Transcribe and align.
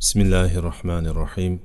بسم 0.00 0.20
الله 0.20 0.58
الرحمن 0.58 1.06
الرحيم 1.06 1.60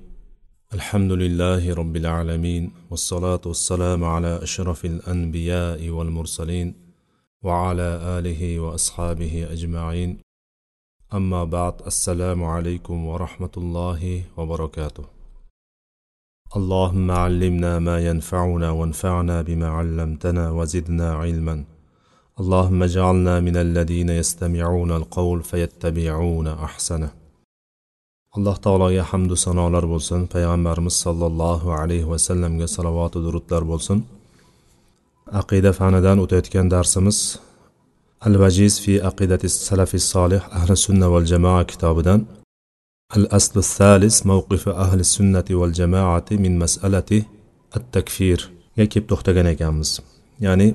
الحمد 0.74 1.12
لله 1.12 1.74
رب 1.74 1.96
العالمين 1.96 2.71
والصلاة 2.92 3.42
والسلام 3.46 4.04
على 4.04 4.43
أشرف 4.43 4.85
الأنبياء 4.85 5.89
والمرسلين 5.89 6.74
وعلى 7.43 7.90
آله 8.18 8.59
وأصحابه 8.59 9.48
أجمعين 9.52 10.20
أما 11.13 11.43
بعد 11.43 11.73
السلام 11.88 12.43
عليكم 12.43 13.05
ورحمة 13.05 13.52
الله 13.57 14.23
وبركاته 14.38 15.06
اللهم 16.56 17.12
علمنا 17.12 17.80
ما 17.80 18.00
ينفعنا 18.00 18.70
وانفعنا 18.72 19.42
بما 19.42 19.68
علمتنا 19.68 20.52
وزدنا 20.52 21.14
علما 21.14 21.64
اللهم 22.40 22.84
اجعلنا 22.84 23.40
من 23.40 23.58
الذين 23.58 24.10
يستمعون 24.10 24.92
القول 24.92 25.44
فيتبعون 25.44 26.48
أحسنه 26.48 27.25
alloh 28.36 28.58
taologa 28.66 29.04
hamdu 29.12 29.36
sanolar 29.46 29.86
bo'lsin 29.94 30.22
payg'ambarimiz 30.34 30.96
sollallohu 31.06 31.68
alayhi 31.82 32.07
vasallamga 32.13 32.67
salovatu 32.76 33.17
durudlar 33.26 33.63
bo'lsin. 33.71 33.98
Aqida 35.41 35.71
fanidan 35.80 36.17
o'tayotgan 36.23 36.67
darsimiz 36.76 37.17
al 38.27 38.35
vajiz 38.43 38.73
fi 38.84 38.93
aqidati 39.09 39.48
salafi 39.67 39.99
solih 40.13 40.41
ahli 40.57 40.76
sunna 40.85 41.07
val 41.13 41.26
jamoa 41.31 41.63
kitobidan. 41.71 42.20
Al 43.16 43.26
aslu 43.38 43.62
salis 43.77 44.16
mavqifi 44.31 44.71
ahli 44.85 45.04
sunnati 45.15 45.54
val 45.62 45.73
jamoati 45.79 46.34
min 46.43 46.54
masalati 46.63 47.20
at 47.76 47.84
takfirga 47.95 48.84
kelib 48.91 49.05
to'xtagan 49.12 49.48
ekanmiz. 49.54 49.90
Ya'ni 50.45 50.67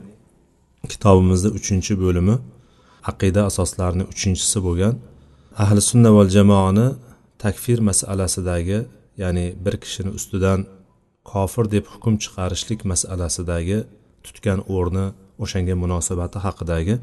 kitobimizda 0.93 1.49
uchinchi 1.59 1.93
bo'limi 2.03 2.35
aqida 3.11 3.41
asoslarini 3.51 4.05
uchinchisi 4.13 4.59
bo'lgan 4.67 4.95
ahli 5.65 5.81
sunna 5.91 6.11
val 6.17 6.29
jamoani 6.37 6.87
takfir 7.43 7.79
masalasidagi 7.91 8.79
ya'ni 9.23 9.47
bir 9.65 9.75
kishini 9.83 10.11
ustidan 10.19 10.61
kofir 11.31 11.65
deb 11.75 11.85
hukm 11.93 12.15
chiqarishlik 12.23 12.81
masalasidagi 12.93 13.79
tutgan 14.25 14.61
o'rni 14.77 15.07
o'shanga 15.43 15.75
munosabati 15.83 16.39
haqidagi 16.47 16.95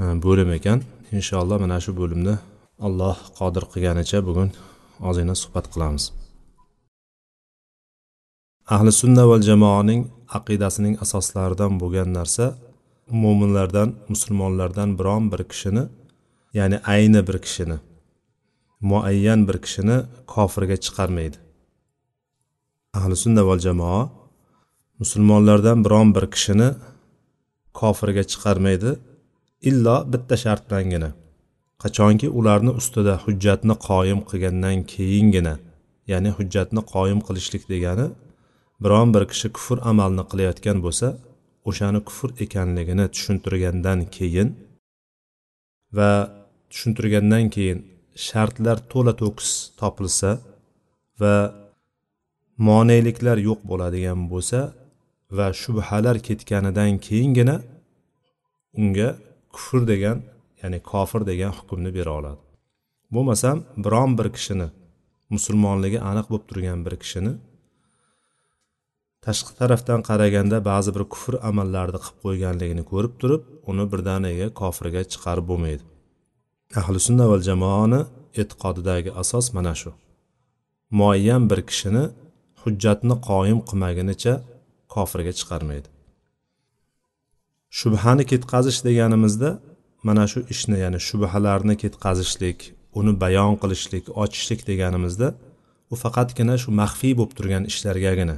e, 0.00 0.02
bo'lim 0.24 0.50
ekan. 0.58 0.78
Inshaalloh 1.18 1.58
mana 1.64 1.78
shu 1.84 1.92
bo'limni 2.00 2.34
alloh 2.86 3.16
qodir 3.38 3.64
qilganicha 3.72 4.18
bugun 4.28 4.48
ozgina 5.08 5.34
suhbat 5.42 5.66
qilamiz. 5.72 6.04
Ahli 8.74 8.92
sunna 9.00 9.24
va 9.30 9.36
jamoaning 9.48 10.00
aqidasining 10.38 10.94
asoslaridan 11.04 11.72
bo'lgan 11.82 12.08
narsa 12.18 12.46
mo'minlardan 13.22 13.88
musulmonlardan 14.12 14.88
biron 14.98 15.24
bir 15.32 15.42
kishini 15.50 15.84
ya'ni 16.58 16.76
ayni 16.94 17.20
bir 17.28 17.36
kishini 17.44 17.76
muayyan 18.80 19.40
bir 19.48 19.56
kishini 19.64 19.96
kofirga 20.32 20.76
chiqarmaydi. 20.84 21.38
Ahli 22.98 23.16
sunna 23.24 23.42
val 23.48 23.60
jamoa 23.66 24.02
musulmonlardan 25.00 25.84
biron 25.84 26.08
bir 26.16 26.24
kishini 26.34 26.68
kofirga 27.80 28.22
chiqarmaydi 28.32 28.90
illo 29.68 29.96
bitta 30.12 30.36
shart 30.44 30.62
bilangina 30.70 31.10
qachonki 31.82 32.28
ularni 32.38 32.72
ustida 32.80 33.14
hujjatni 33.24 33.74
qoyim 33.88 34.20
qilgandan 34.28 34.76
keyingina 34.92 35.54
ya'ni 36.12 36.30
hujjatni 36.38 36.82
qoyim 36.94 37.20
qilishlik 37.26 37.64
degani 37.72 38.06
biron 38.84 39.08
bir 39.14 39.24
kishi 39.32 39.48
kufr 39.56 39.78
amalni 39.90 40.24
qilayotgan 40.30 40.78
bo'lsa 40.86 41.08
o'shani 41.68 42.00
kufr 42.08 42.28
ekanligini 42.44 43.06
tushuntirgandan 43.14 44.00
keyin 44.16 44.48
va 45.96 46.10
tushuntirgandan 46.70 47.44
keyin 47.54 47.78
shartlar 48.24 48.78
to'la 48.92 49.12
to'kis 49.22 49.50
topilsa 49.80 50.30
va 51.20 51.34
moneliklar 52.68 53.38
yo'q 53.48 53.60
bo'ladigan 53.70 54.20
bo'lsa 54.32 54.60
va 55.36 55.46
shubhalar 55.62 56.16
ketganidan 56.28 56.92
keyingina 57.06 57.56
unga 58.80 59.08
kufr 59.54 59.80
degan 59.92 60.18
ya'ni 60.62 60.78
kofir 60.90 61.22
degan 61.30 61.52
hukmni 61.58 61.90
bera 61.98 62.12
oladi. 62.18 62.40
Bo'lmasam 63.14 63.56
biron 63.84 64.10
bir 64.18 64.28
kishini 64.36 64.68
musulmonligi 65.34 65.98
aniq 66.10 66.26
bo'lib 66.32 66.46
turgan 66.50 66.80
bir 66.86 66.94
kishini 67.02 67.32
tashqi 69.26 69.52
tarafdan 69.60 70.00
qaraganda 70.08 70.56
ba'zi 70.70 70.90
bir 70.96 71.04
kufr 71.12 71.34
amallarni 71.50 71.98
qilib 72.04 72.18
qo'yganligini 72.24 72.84
ko'rib 72.92 73.14
turib 73.20 73.42
uni 73.70 73.84
birdaniga 73.92 74.46
kofirga 74.60 75.02
chiqarib 75.12 75.46
bo'lmaydi. 75.50 75.84
Ahli 76.74 76.98
sunna 77.06 77.26
val 77.30 77.42
jamoani 77.48 78.00
e'tiqodidagi 78.40 79.10
asos 79.22 79.46
mana 79.56 79.74
shu. 79.80 79.90
Muayyan 80.98 81.42
bir 81.50 81.60
kishini 81.68 82.04
hujjatni 82.62 83.14
qoyim 83.28 83.58
qilmagunicha 83.68 84.34
kofirga 84.94 85.32
chiqarmaydi. 85.38 85.88
Shubhani 87.78 88.24
ketqazish 88.30 88.80
deganimizda 88.88 89.50
mana 90.08 90.24
shu 90.32 90.40
ishni 90.54 90.76
ya'ni 90.84 90.98
shubhalarni 91.08 91.74
ketqazishlik 91.82 92.58
uni 92.98 93.12
bayon 93.22 93.54
qilishlik 93.62 94.04
ochishlik 94.22 94.60
deganimizda 94.70 95.28
u 95.92 95.94
faqatgina 96.02 96.54
shu 96.62 96.68
maxfiy 96.80 97.12
bo'lib 97.18 97.32
turgan 97.38 97.64
ishlargagina 97.70 98.36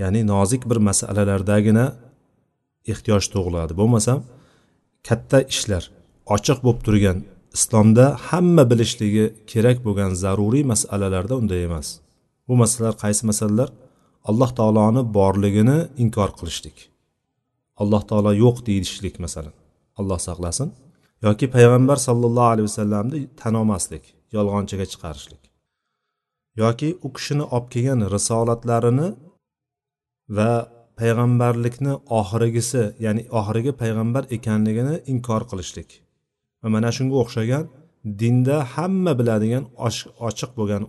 ya'ni 0.00 0.20
nozik 0.32 0.62
bir 0.70 0.78
masalalardagina 0.88 1.86
ehtiyoj 2.92 3.24
tug'iladi. 3.34 3.72
Bo'lmasam 3.80 4.18
katta 5.08 5.38
ishlar 5.54 5.84
ochiq 6.34 6.58
bo'lib 6.64 6.80
turgan 6.86 7.18
islomda 7.56 8.04
hamma 8.28 8.64
bilishligi 8.70 9.26
kerak 9.50 9.78
bo'lgan 9.86 10.12
zaruriy 10.22 10.64
masalalarda 10.72 11.34
unday 11.40 11.62
emas. 11.68 11.88
Bu 12.48 12.54
masalalar 12.62 12.94
qaysi 13.04 13.22
masalalar? 13.30 13.68
Alloh 14.30 14.50
taoloni 14.58 15.02
borligini 15.18 15.78
inkor 16.02 16.30
qilishlik. 16.38 16.76
Alloh 17.82 18.02
taolo 18.10 18.32
yo'q 18.44 18.56
deyishlik 18.68 19.16
masalan. 19.24 19.54
Alloh 20.00 20.20
saqlasin. 20.28 20.68
Yoki 21.26 21.46
payg'ambar 21.56 21.98
sollallohu 22.06 22.50
alayhi 22.54 22.68
vasallamni 22.70 23.20
tan 23.40 23.54
olmaslik 23.60 24.04
yolg'onchiga 24.36 24.86
chiqarishlik. 24.92 25.42
Yoki 26.62 26.88
u 27.06 27.08
kishini 27.16 27.44
olib 27.54 27.68
kelgan 27.74 28.00
risolatlarini 28.14 29.08
va 30.36 30.52
payg'ambarlikni 31.00 31.92
oxirgisi 32.20 32.82
ya'ni 33.04 33.22
oxirgi 33.38 33.72
payg'ambar 33.82 34.22
ekanligini 34.36 34.94
inkor 35.12 35.42
qilishlik. 35.50 35.90
Va 36.66 36.70
mana 36.76 36.90
shunga 36.96 37.16
o'xshagan 37.22 37.64
dinda 38.20 38.56
hamma 38.74 39.12
biladigan 39.20 39.64
ochiq 40.28 40.50
bo'lgan 40.58 40.82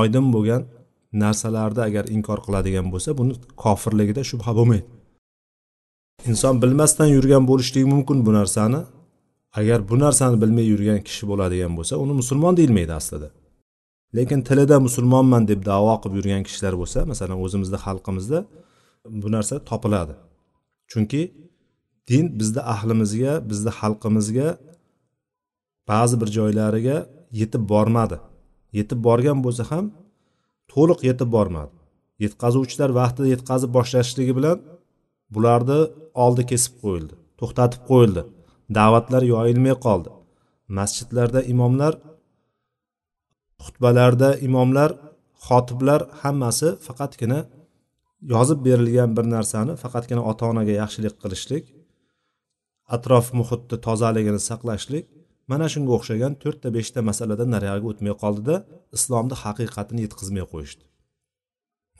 oydin 0.00 0.26
bo'lgan 0.34 0.62
narsalarni 1.22 1.82
agar 1.88 2.04
inkor 2.16 2.38
qiladigan 2.46 2.86
bo'lsa 2.92 3.10
buni 3.20 3.32
kofirligida 3.62 4.22
shubha 4.30 4.52
bo'lmaydi. 4.58 4.86
Inson 6.30 6.54
bilmasdan 6.62 7.08
yurgan 7.16 7.44
bo'lishligi 7.50 7.86
mumkin 7.94 8.18
bu 8.26 8.32
narsani. 8.38 8.80
Agar 9.60 9.78
bu 9.90 9.96
narsani 10.04 10.36
bilmay 10.42 10.66
yurgan 10.72 11.00
kishi 11.08 11.24
bo'ladigan 11.30 11.72
bo'lsa 11.78 11.94
uni 12.04 12.14
musulmon 12.20 12.54
deyilmaydi 12.58 12.92
aslida. 13.00 13.28
Lekin 14.16 14.40
tilida 14.48 14.76
musulmonman 14.86 15.42
deb 15.50 15.60
davo 15.70 15.94
qilib 16.02 16.16
yurgan 16.18 16.42
kishilar 16.48 16.74
bo'lsa 16.80 16.98
masalan 17.10 17.38
o'zimizda 17.44 17.78
xalqimizda 17.86 18.38
bu 19.22 19.28
narsa 19.34 19.54
topiladi. 19.70 20.14
Chunki 20.90 21.20
din 22.08 22.26
bizni 22.38 22.62
ahlimizga 22.74 23.32
bizni 23.50 23.70
xalqimizga 23.78 24.48
ba'zi 25.90 26.16
bir 26.20 26.28
joylariga 26.36 26.96
yetib 27.40 27.62
bormadi. 27.72 28.16
Yetib 28.78 29.00
borgan 29.06 29.38
bo'lsa 29.44 29.64
ham 29.70 29.84
to'liq 30.72 31.00
yetib 31.08 31.28
bormadi. 31.36 31.74
Yetkazuvchilar 32.24 32.90
vaqtida 33.00 33.26
yetkazib 33.34 33.70
boshlashligi 33.76 34.34
bilan 34.38 34.58
bularni 35.34 35.80
oldi 36.24 36.42
kesib 36.50 36.74
qo'yildi 36.82 37.14
to'xtatib 37.40 37.82
qo'yildi. 37.90 38.22
Da'vatlar 38.78 39.22
yoyilmay 39.34 39.74
qoldi. 39.86 40.10
Masjidlarda 40.78 41.40
imomlar 41.52 41.92
xutbalarda 43.64 44.28
imomlar 44.46 44.90
xotiblar 45.46 46.00
hammasi 46.22 46.68
faqatgina 46.86 47.40
yozib 48.34 48.58
berilgan 48.66 49.10
bir 49.16 49.26
narsani 49.34 49.72
faqatgina 49.84 50.22
ota 50.30 50.44
onaga 50.52 50.72
yaxshilik 50.82 51.14
qilishlik 51.22 51.64
atrof 52.96 53.26
muhitni 53.40 53.76
tozaligini 53.86 54.40
saqlashlik 54.48 55.04
mana 55.50 55.66
shunga 55.72 55.92
o'xshagan 55.96 56.32
to'rtta 56.42 56.68
beshta 56.76 57.00
masaladan 57.10 57.48
nariyog'iga 57.54 57.88
o'tmay 57.92 58.14
qoldida 58.22 58.56
islomni 58.96 59.36
haqiqatini 59.44 60.00
yetkazmay 60.06 60.44
qo'yishdi. 60.52 60.84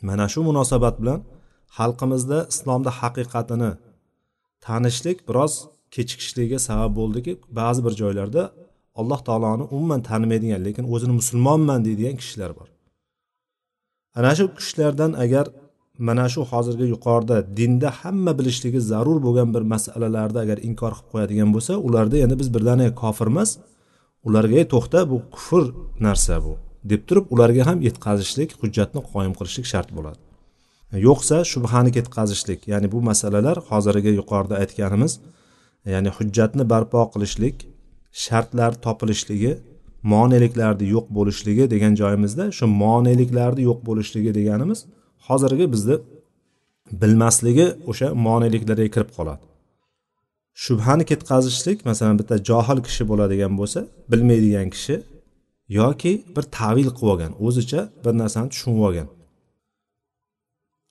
Mana 0.09 0.27
shu 0.33 0.41
munosabat 0.49 0.95
bilan 1.03 1.21
xalqimizda 1.79 2.39
islomni 2.53 2.93
haqiqatini 3.01 3.71
tanishlik 4.67 5.19
biroz 5.29 5.53
kechikishligiga 5.95 6.59
sabab 6.69 6.93
bo'ldiki 7.01 7.33
ba'zi 7.59 7.81
bir 7.87 7.93
joylarda 8.01 8.43
alloh 9.01 9.21
taoloni 9.29 9.65
umuman 9.75 10.01
tanimaydigan 10.11 10.61
lekin 10.67 10.85
o'zini 10.95 11.15
musulmonman 11.21 11.81
deydigan 11.87 12.17
kishilar 12.23 12.51
bor. 12.59 12.69
Ana 14.19 14.33
shu 14.39 14.45
kishilardan 14.59 15.13
agar 15.25 15.47
mana 15.99 16.29
shu 16.29 16.41
hozirgi 16.51 16.87
yuqorida 16.95 17.37
dinda 17.57 17.91
hamma 18.01 18.39
bilishligi 18.39 18.81
zarur 18.81 19.19
bo'lgan 19.27 19.55
bir 19.55 19.63
masalalarni 19.73 20.39
agar 20.45 20.59
inkor 20.69 20.93
qilib 20.97 21.09
qo'yadigan 21.13 21.51
bo'lsa 21.55 21.73
ularda 21.87 22.17
endi 22.25 22.39
biz 22.41 22.49
birdaniga 22.55 22.95
kofir 23.03 23.27
emas 23.33 23.51
ularga 24.29 24.55
ey 24.61 24.67
to'xta 24.75 24.99
bu 25.11 25.17
kufr 25.35 25.65
narsa 26.07 26.37
bu 26.45 26.53
deb 26.91 27.03
turib 27.09 27.27
ularga 27.35 27.63
ham 27.69 27.79
yetkazishlik 27.89 28.51
hujjatni 28.63 29.01
qoyim 29.13 29.33
qilishlik 29.39 29.67
shart 29.73 29.89
bo'ladi. 29.97 30.21
Yo'qsa 31.07 31.37
shubhani 31.53 31.91
ketkazishlik 31.97 32.61
ya'ni 32.73 32.89
bu 32.95 32.99
masalalar 33.11 33.57
hozirgi 33.71 34.13
yuqorida 34.21 34.55
aytganimiz 34.63 35.13
ya'ni 35.95 36.11
hujjatni 36.17 36.65
barpo 36.73 37.01
qilishlik 37.15 37.57
shartlar 38.25 38.73
topilishligi 38.87 39.53
moneliklarni 40.13 40.87
yo'q 40.95 41.07
bo'lishligi 41.17 41.65
degan 41.75 41.93
joyimizda 42.01 42.45
shu 42.57 42.67
moneliklarni 42.83 43.63
yo'q 43.69 43.81
bo'lishligi 43.89 44.31
deganimiz 44.39 44.81
hozirgi 45.29 45.67
bizni 45.75 45.97
bilmasligi 47.03 47.67
o'sha 47.91 48.09
moneliklarga 48.27 48.89
kirib 48.95 49.11
qoladi. 49.17 49.45
Shubhani 50.65 51.05
ketkazishlik 51.11 51.79
masalan 51.89 52.17
bitta 52.21 52.37
johil 52.49 52.79
kishi 52.87 53.03
bo'ladigan 53.11 53.53
bo'lsa 53.61 53.81
bilmaydigan 54.11 54.69
kishi 54.75 54.97
yoki 55.81 56.13
bir 56.37 56.45
tavil 56.59 56.89
qilib 56.97 57.11
olgan 57.13 57.33
o'zicha 57.47 57.81
bir 58.05 58.13
narsani 58.21 58.49
tushunib 58.53 58.81
olgan. 58.89 59.09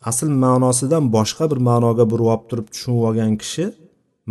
Asl 0.10 0.30
ma'nosidan 0.46 1.04
boshqa 1.18 1.46
bir 1.52 1.60
ma'noga 1.70 2.06
burib 2.12 2.28
olib 2.34 2.46
turib 2.50 2.68
tushunib 2.74 3.02
olgan 3.08 3.34
kishi 3.44 3.66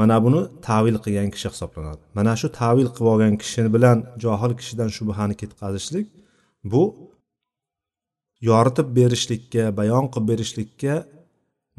mana 0.01 0.17
buni 0.25 0.41
tavil 0.69 0.97
qilgan 1.05 1.29
kishi 1.35 1.49
hisoblanadi. 1.55 2.03
Mana 2.19 2.33
shu 2.41 2.47
tavil 2.61 2.89
qilib 2.95 3.09
olgan 3.13 3.35
kishi 3.43 3.61
bilan 3.75 3.99
johil 4.25 4.53
kishidan 4.61 4.89
shubhani 4.97 5.35
ketkazishlik 5.41 6.07
bu 6.73 6.83
yoritib 8.49 8.89
berishlikka 8.99 9.65
bayon 9.79 10.07
qilib 10.13 10.27
berishlikka 10.31 10.95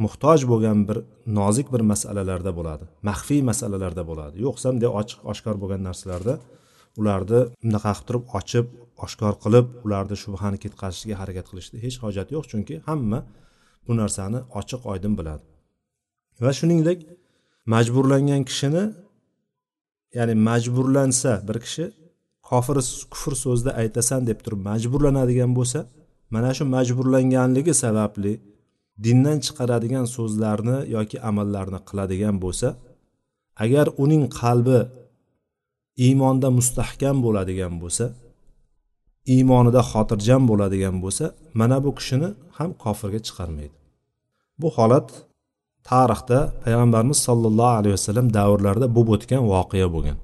muhtoj 0.03 0.39
bo'lgan 0.51 0.79
bir 0.87 0.97
nozik 1.39 1.67
bir 1.73 1.81
masalalarda 1.91 2.51
bo'ladi. 2.59 2.85
Maxfiy 3.09 3.41
masalalarda 3.49 4.03
bo'ladi. 4.09 4.35
Yo'qsa 4.45 4.67
bunday 4.71 4.91
ochiq 5.01 5.19
oshkor 5.31 5.55
bo'lgan 5.61 5.81
narsalarda 5.87 6.33
ularni 6.99 7.39
bunaqa 7.63 7.91
qilib 7.93 8.07
turib 8.07 8.23
ochib 8.39 8.65
oshkor 9.05 9.33
qilib 9.43 9.65
ularni 9.85 10.15
shubhani 10.23 10.57
ketqazishga 10.63 11.15
harakat 11.21 11.45
qilishni 11.51 11.77
hech 11.85 11.97
hojati 12.03 12.31
yo'q. 12.35 12.45
Chunki 12.51 12.75
hamma 12.87 13.19
bu 13.85 13.91
narsani 14.01 14.39
ochiq 14.59 14.81
oydin 14.91 15.13
biladi. 15.19 15.43
Va 16.45 16.51
shuningdek 16.59 16.99
majburlangan 17.73 18.41
kishini 18.49 18.83
ya'ni 20.17 20.35
majburlansa 20.47 21.31
bir 21.47 21.57
kishi 21.65 21.85
kofir 22.49 22.77
kufr 23.13 23.33
so'zida 23.43 23.71
aytasan 23.81 24.21
deb 24.29 24.39
turib 24.45 24.61
majburlanadigan 24.69 25.51
bo'lsa 25.59 25.79
mana 26.33 26.51
shu 26.57 26.63
majburlanganligi 26.75 27.73
sababli 27.83 28.33
dindan 29.05 29.37
chiqaradigan 29.45 30.05
so'zlarni 30.15 30.77
yoki 30.95 31.17
amallarni 31.29 31.79
qiladigan 31.87 32.35
bo'lsa 32.43 32.67
agar 33.63 33.85
uning 34.03 34.23
qalbi 34.41 34.79
iymonda 36.05 36.47
mustahkam 36.57 37.17
bo'ladigan 37.25 37.73
bo'lsa 37.81 38.05
iymonida 39.33 39.81
xotirjam 39.91 40.41
bo'ladigan 40.49 40.95
bo'lsa 41.03 41.25
mana 41.59 41.77
bu 41.85 41.91
kishini 41.97 42.29
ham 42.57 42.69
kofirga 42.83 43.19
chiqarmaydi. 43.27 43.75
Bu 44.61 44.67
holat 44.77 45.07
tarixda 45.89 46.39
payg'ambarimiz 46.63 47.19
sollallohu 47.27 47.75
alayhi 47.79 47.95
vasallam 47.97 48.27
davrlarida 48.37 48.87
bo'lib 48.95 49.09
o'tgan 49.15 49.43
voqea 49.53 49.87
bo'lgan. 49.95 50.17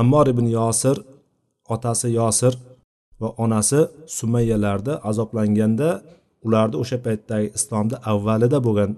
Ammor 0.00 0.26
ibn 0.32 0.46
yosir 0.58 0.96
otasi 1.74 2.08
yosir 2.20 2.52
va 3.20 3.28
onasi 3.44 3.80
sumayyalarda 4.18 4.92
azoblanganda 5.10 5.88
ularni 6.46 6.76
o'sha 6.82 6.98
paytdagi 7.06 7.46
islomda 7.58 7.96
avvalida 8.12 8.58
bo'lgan 8.66 8.90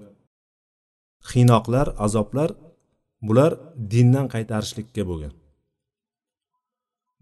qiynoqlar 1.30 1.86
azoblar 2.06 2.50
bular 3.28 3.52
dindan 3.92 4.26
qaytarishlikka 4.34 5.02
bo'lgan. 5.10 5.34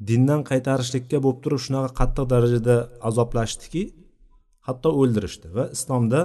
Dindan 0.08 0.41
qaytarishlikka 0.50 1.19
bo'lib 1.25 1.41
turib 1.44 1.61
shunaqa 1.67 1.91
qattiq 2.00 2.26
darajada 2.32 2.76
azoblashdiki 3.08 3.82
hatto 4.67 4.88
o'ldirishdi 5.00 5.49
va 5.56 5.64
islomda 5.76 6.20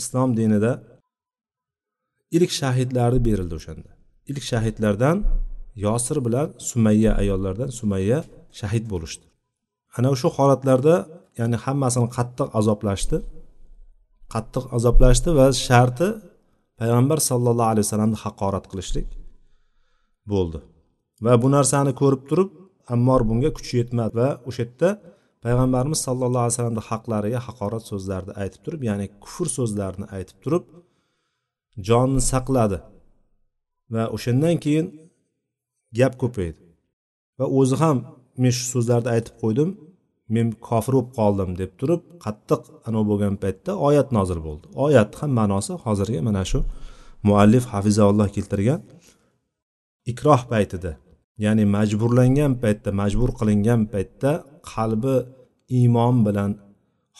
islom 0.00 0.30
dinida 0.40 0.72
ilk 2.36 2.50
shahidlari 2.60 3.18
berildi 3.28 3.54
o'shanda. 3.60 3.90
Ilk 4.30 4.44
shahidlardan 4.50 5.16
yosir 5.86 6.18
bilan 6.26 6.48
sumayya 6.70 7.12
ayollardan 7.22 7.70
sumayya 7.80 8.18
shahid 8.60 8.84
bo'lishdi. 8.92 9.27
Ana 9.98 10.08
shu 10.20 10.28
holatlarda 10.36 10.94
ya'ni 11.40 11.56
hammasini 11.64 12.08
qattiq 12.16 12.48
azoblashdi. 12.60 13.18
Qattiq 14.34 14.64
azoblashdi 14.76 15.30
va 15.38 15.46
sharti 15.66 16.08
payg'ambar 16.80 17.18
sallallohu 17.30 17.70
alayhi 17.72 17.86
vasallamni 17.86 18.18
haqorat 18.24 18.64
qilishlik 18.70 19.08
bo'ldi. 20.32 20.58
Va 21.24 21.32
bu 21.42 21.48
narsani 21.56 21.92
ko'rib 22.00 22.22
turib 22.30 22.50
ammor 22.94 23.20
bunga 23.28 23.50
kuchi 23.56 23.74
yetmadi 23.80 24.14
va 24.20 24.28
o'sha 24.48 24.62
yerda 24.64 24.88
payg'ambarimiz 25.44 26.00
sallallohu 26.06 26.44
alayhi 26.44 26.54
vasallamni 26.56 26.84
haqlariga 26.90 27.40
haqorat 27.46 27.84
so'zlarni 27.90 28.32
aytib 28.42 28.60
turib 28.64 28.82
ya'ni 28.88 29.06
kufr 29.24 29.46
so'zlarini 29.58 30.06
aytib 30.16 30.38
turib 30.44 30.64
jonni 31.88 32.22
saqladi. 32.32 32.78
Va 33.94 34.02
o'shandan 34.16 34.56
keyin 34.64 34.86
gap 35.98 36.14
ko'paydi. 36.22 36.58
Va 37.38 37.46
o'zi 37.58 37.76
ham 37.82 37.98
men 38.42 38.52
shu 38.58 38.64
so'zlarni 38.74 39.10
aytib 39.16 39.34
qo'ydim. 39.42 39.70
Men 40.34 40.46
kofir 40.68 40.92
bo'lib 40.96 41.10
qoldim 41.18 41.50
deb 41.60 41.72
turib 41.80 42.02
qattiq 42.24 42.62
anavi 42.88 43.06
bo'lgan 43.10 43.34
paytda 43.42 43.72
oyat 43.88 44.08
nozil 44.18 44.40
bo'ldi. 44.46 44.66
Oyat 44.86 45.10
ham 45.20 45.30
ma'nosi 45.40 45.72
hozirgi 45.84 46.20
mana 46.28 46.42
shu 46.50 46.58
muallif 47.28 47.64
hafizaulloh 47.72 48.28
keltirgan 48.36 48.80
ikroh 50.12 50.42
paytida 50.52 50.92
ya'ni 51.44 51.64
majburlangan 51.76 52.52
paytda 52.62 52.90
majbur 53.00 53.30
qilingan 53.38 53.80
paytda 53.92 54.30
qalbi 54.72 55.16
iymon 55.78 56.16
bilan 56.26 56.50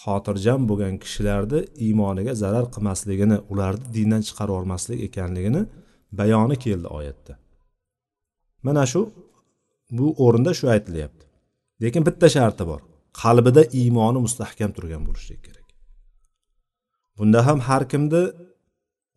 xotirjam 0.02 0.60
bo'lgan 0.70 0.94
kishilarni 1.02 1.60
iymoniga 1.86 2.32
zarar 2.42 2.66
qilmasligini 2.74 3.38
ularni 3.52 3.86
dindan 3.96 4.22
chiqarib 4.28 4.52
yubormaslik 4.54 4.98
ekanligini 5.08 5.62
bayoni 6.18 6.56
keldi 6.64 6.88
oyatda. 6.98 7.32
Mana 8.66 8.84
shu 8.92 9.00
bu 9.98 10.06
o'rinda 10.24 10.52
shu 10.58 10.66
aytilyapti. 10.74 11.24
Lekin 11.82 12.02
bitta 12.08 12.26
sharti 12.36 12.64
bor. 12.70 12.80
Qalbida 13.20 13.62
iymoni 13.80 14.18
mustahkam 14.26 14.70
turgan 14.76 15.02
bo'lishligi 15.08 15.42
kerak. 15.46 15.66
Bunda 17.18 17.40
ham 17.46 17.58
har 17.68 17.82
kimni 17.92 18.22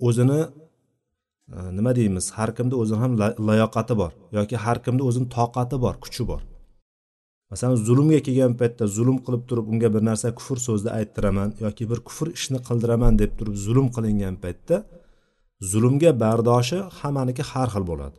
o'zini 0.07 0.39
e, 1.57 1.59
nima 1.77 1.91
deymiz 1.99 2.25
har 2.37 2.49
kimni 2.57 2.75
o'zini 2.81 2.99
ham 3.03 3.11
layoqati 3.49 3.93
bor 4.01 4.11
yoki 4.37 4.55
har 4.65 4.77
kimni 4.85 5.03
o'zini 5.09 5.27
toqati 5.37 5.77
bor 5.85 5.95
kuchi 6.03 6.23
bor. 6.31 6.41
Masalan 7.51 7.77
zulmga 7.87 8.19
kelgan 8.27 8.53
paytda 8.59 8.83
zulm 8.97 9.17
qilib 9.25 9.43
turib 9.49 9.65
unga 9.71 9.89
bir 9.95 10.01
narsa 10.09 10.27
kufr 10.39 10.57
so'zni 10.67 10.91
ayttiraman 10.99 11.49
yoki 11.65 11.83
bir 11.91 11.99
kufr 12.07 12.27
ishni 12.37 12.59
qildiraman 12.67 13.13
deb 13.21 13.31
turib 13.39 13.55
zulm 13.65 13.87
qilingan 13.95 14.35
paytda 14.43 14.77
zulmga 15.71 16.11
bardoshi 16.23 16.77
hammaniki 16.99 17.43
har 17.51 17.67
xil 17.73 17.83
bo'ladi. 17.91 18.17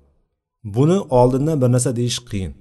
Buni 0.77 0.99
oldindan 1.21 1.57
bir 1.63 1.71
narsa 1.75 1.91
deyish 2.01 2.21
qiyin. 2.31 2.53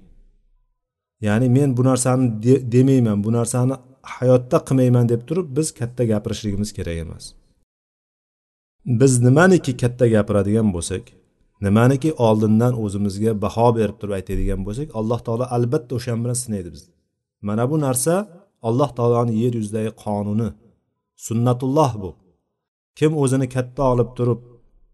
Ya'ni 1.21 1.47
men 1.49 1.77
bu 1.77 1.83
narsani 1.83 2.43
de, 2.43 2.71
demayman 2.71 3.23
bu 3.23 3.31
narsani 3.37 3.75
hayotda 4.01 4.57
qilmayman 4.67 5.09
deb 5.09 5.21
turib 5.27 5.47
biz 5.57 5.67
katta 5.79 6.03
gapirishligimiz 6.11 6.73
kerak 6.77 6.97
emas. 7.03 7.25
Biz 8.85 9.13
nimaniki 9.27 9.71
katta 9.81 10.05
gapiradigan 10.15 10.67
bo'lsak 10.75 11.03
nimaniki 11.65 12.09
oldindan 12.27 12.73
o'zimizga 12.83 13.31
baho 13.43 13.67
berib 13.77 13.97
turib 13.99 14.13
aytadigan 14.19 14.61
bo'lsak 14.67 14.87
alloh 14.99 15.19
taolo 15.25 15.45
albatta 15.55 15.91
o'shan 15.97 16.17
bilan 16.23 16.37
sinaydi 16.43 16.69
bizni. 16.75 16.93
Mana 17.47 17.63
bu 17.71 17.77
narsa 17.85 18.13
alloh 18.67 18.89
taoloni 18.97 19.33
yer 19.43 19.53
yuzidagi 19.59 19.91
qonuni 20.03 20.49
sunnatulloh 21.27 21.91
bu. 22.03 22.11
Kim 22.97 23.11
o'zini 23.23 23.47
katta 23.55 23.81
olib 23.93 24.09
turib 24.17 24.41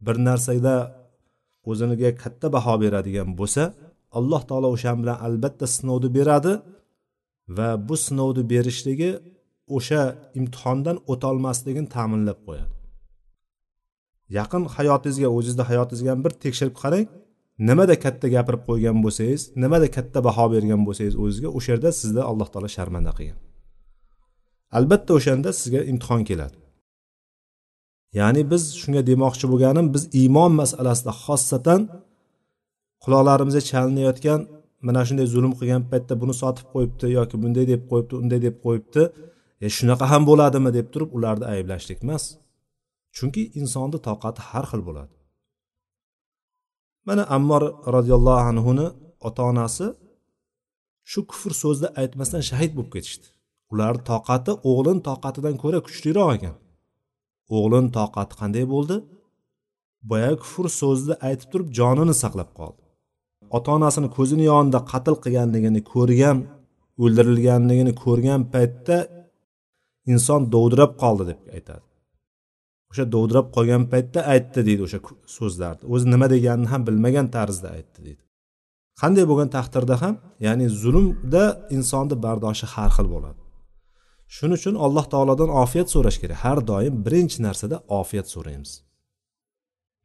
bir 0.05 0.15
narsada 0.27 0.75
o'ziniga 1.69 2.09
katta 2.23 2.47
baho 2.55 2.73
beradigan 2.83 3.29
bo'lsa 3.39 3.63
alloh 4.17 4.41
taolo 4.49 4.67
o'sha 4.75 4.91
bilan 5.01 5.17
albatta 5.27 5.65
sinovni 5.75 6.09
beradi 6.17 6.53
va 7.57 7.69
bu 7.87 7.95
sinovni 8.05 8.43
berishligi 8.51 9.11
o'sha 9.77 10.01
imtihondan 10.39 10.97
o'tolmasligini 11.11 11.89
ta'minlab 11.95 12.39
qo'yadi. 12.47 12.73
Yaqin 14.37 14.63
hayotingizga 14.75 15.29
o'zizni 15.37 15.63
hayotingizga 15.69 16.09
ham 16.13 16.21
bir 16.25 16.33
tekshirib 16.43 16.75
qarang. 16.83 17.05
Nimada 17.69 17.95
katta 18.05 18.27
gapirib 18.35 18.63
qo'ygan 18.69 18.97
bo'lsangiz 19.05 19.41
nimada 19.63 19.87
katta 19.97 20.19
baho 20.27 20.45
bergan 20.53 20.81
bo'lsangiz 20.87 21.15
o'zizga 21.23 21.49
o'sha 21.57 21.69
yerda 21.73 21.89
sizni 22.01 22.21
alloh 22.29 22.47
taolo 22.53 22.69
sharmanda 22.77 23.11
qilgan. 23.17 23.39
Albatta 24.77 25.11
o'shanda 25.19 25.49
sizga 25.59 25.81
imtihon 25.91 26.21
keladi. 26.29 26.57
Ya'ni 28.19 28.41
biz 28.51 28.63
shunga 28.81 29.01
demoqchi 29.11 29.45
bo'lganim 29.51 29.85
biz 29.95 30.03
iymon 30.21 30.51
masalasida 30.61 31.13
xossatan 31.23 31.81
quloqlarimizga 33.07 33.61
chalinayotgan 33.71 34.39
mana 34.87 35.01
shunday 35.07 35.27
zulm 35.33 35.53
qilgan 35.59 35.83
paytda 35.91 36.13
buni 36.21 36.33
sotib 36.41 36.67
qo'yibdi 36.73 37.07
yoki 37.17 37.35
bunday 37.43 37.65
deb 37.73 37.81
qo'yibdi 37.91 38.13
unday 38.21 38.39
deb 38.47 38.55
qo'yibdi 38.65 39.03
e 39.65 39.67
shunaqa 39.77 40.05
ham 40.11 40.23
bo'ladimi 40.29 40.71
deb 40.77 40.87
turib 40.93 41.09
ularni 41.17 41.45
ayblashlik 41.53 41.99
emas. 42.05 42.23
Chunki 43.15 43.43
insonni 43.59 43.99
toqati 44.07 44.41
har 44.49 44.65
xil 44.71 44.81
bo'ladi. 44.87 45.13
Mana 47.07 47.23
ammor 47.37 47.63
roziyallohu 47.95 48.43
anhuni 48.51 48.87
ota 49.27 49.41
onasi 49.51 49.87
shu 51.11 51.19
kufr 51.31 51.51
so'zni 51.63 51.89
aytmasdan 52.01 52.43
shahid 52.49 52.71
bo'lib 52.77 52.91
ketishdi. 52.95 53.27
Ularni 53.73 54.03
toqati 54.11 54.51
o'g'lini 54.69 55.01
toqatidan 55.09 55.55
ko'ra 55.63 55.79
kuchliroq 55.87 56.29
ekan. 56.37 56.55
O'g'lini 57.57 57.89
toqati 57.99 58.33
qanday 58.41 58.65
bo'ldi? 58.73 58.97
Boyagi 60.09 60.37
kufr 60.43 60.65
so'zni 60.81 61.15
aytib 61.27 61.47
turib 61.51 61.69
jonini 61.79 62.15
saqlab 62.23 62.51
qoldi. 62.59 62.86
Ota 63.55 63.69
onasini 63.77 64.09
ko'zini 64.17 64.45
yonida 64.51 64.79
qatl 64.91 65.15
qilganligini 65.23 65.81
ko'rgan 65.93 66.37
o'ldirilganligini 67.03 67.93
ko'rgan 68.03 68.41
paytda 68.53 68.97
inson 70.13 70.41
dovdirab 70.53 70.91
qoldi 71.03 71.23
deb 71.31 71.39
aytadi. 71.57 71.85
O'sha 72.91 73.05
dovdirab 73.15 73.47
qolgan 73.55 73.83
paytda 73.93 74.19
aytdi 74.33 74.59
deydi 74.67 74.81
o'sha 74.87 74.99
so'zlarni. 75.37 75.83
O'zi 75.93 76.05
nima 76.13 76.27
deganini 76.33 76.69
ham 76.73 76.81
bilmagan 76.87 77.27
tarzda 77.35 77.67
aytdi 77.77 77.99
deydi. 78.07 78.23
Qanday 79.01 79.25
bo'lgan 79.31 79.49
taqdirda 79.57 79.95
ham 80.03 80.15
ya'ni 80.45 80.65
zulmda 80.81 81.43
insonni 81.75 82.15
bardoshi 82.25 82.65
har 82.73 82.91
xil 82.97 83.07
bo'ladi. 83.15 83.41
Shuning 84.35 84.57
uchun 84.59 84.75
alloh 84.85 85.05
taolodan 85.13 85.49
ofiyat 85.63 85.87
so'rash 85.93 86.17
kerak. 86.21 86.37
Har 86.45 86.59
doim 86.71 86.95
birinchi 87.05 87.37
narsada 87.47 87.77
ofiyat 87.99 88.27
so'raymiz. 88.33 88.71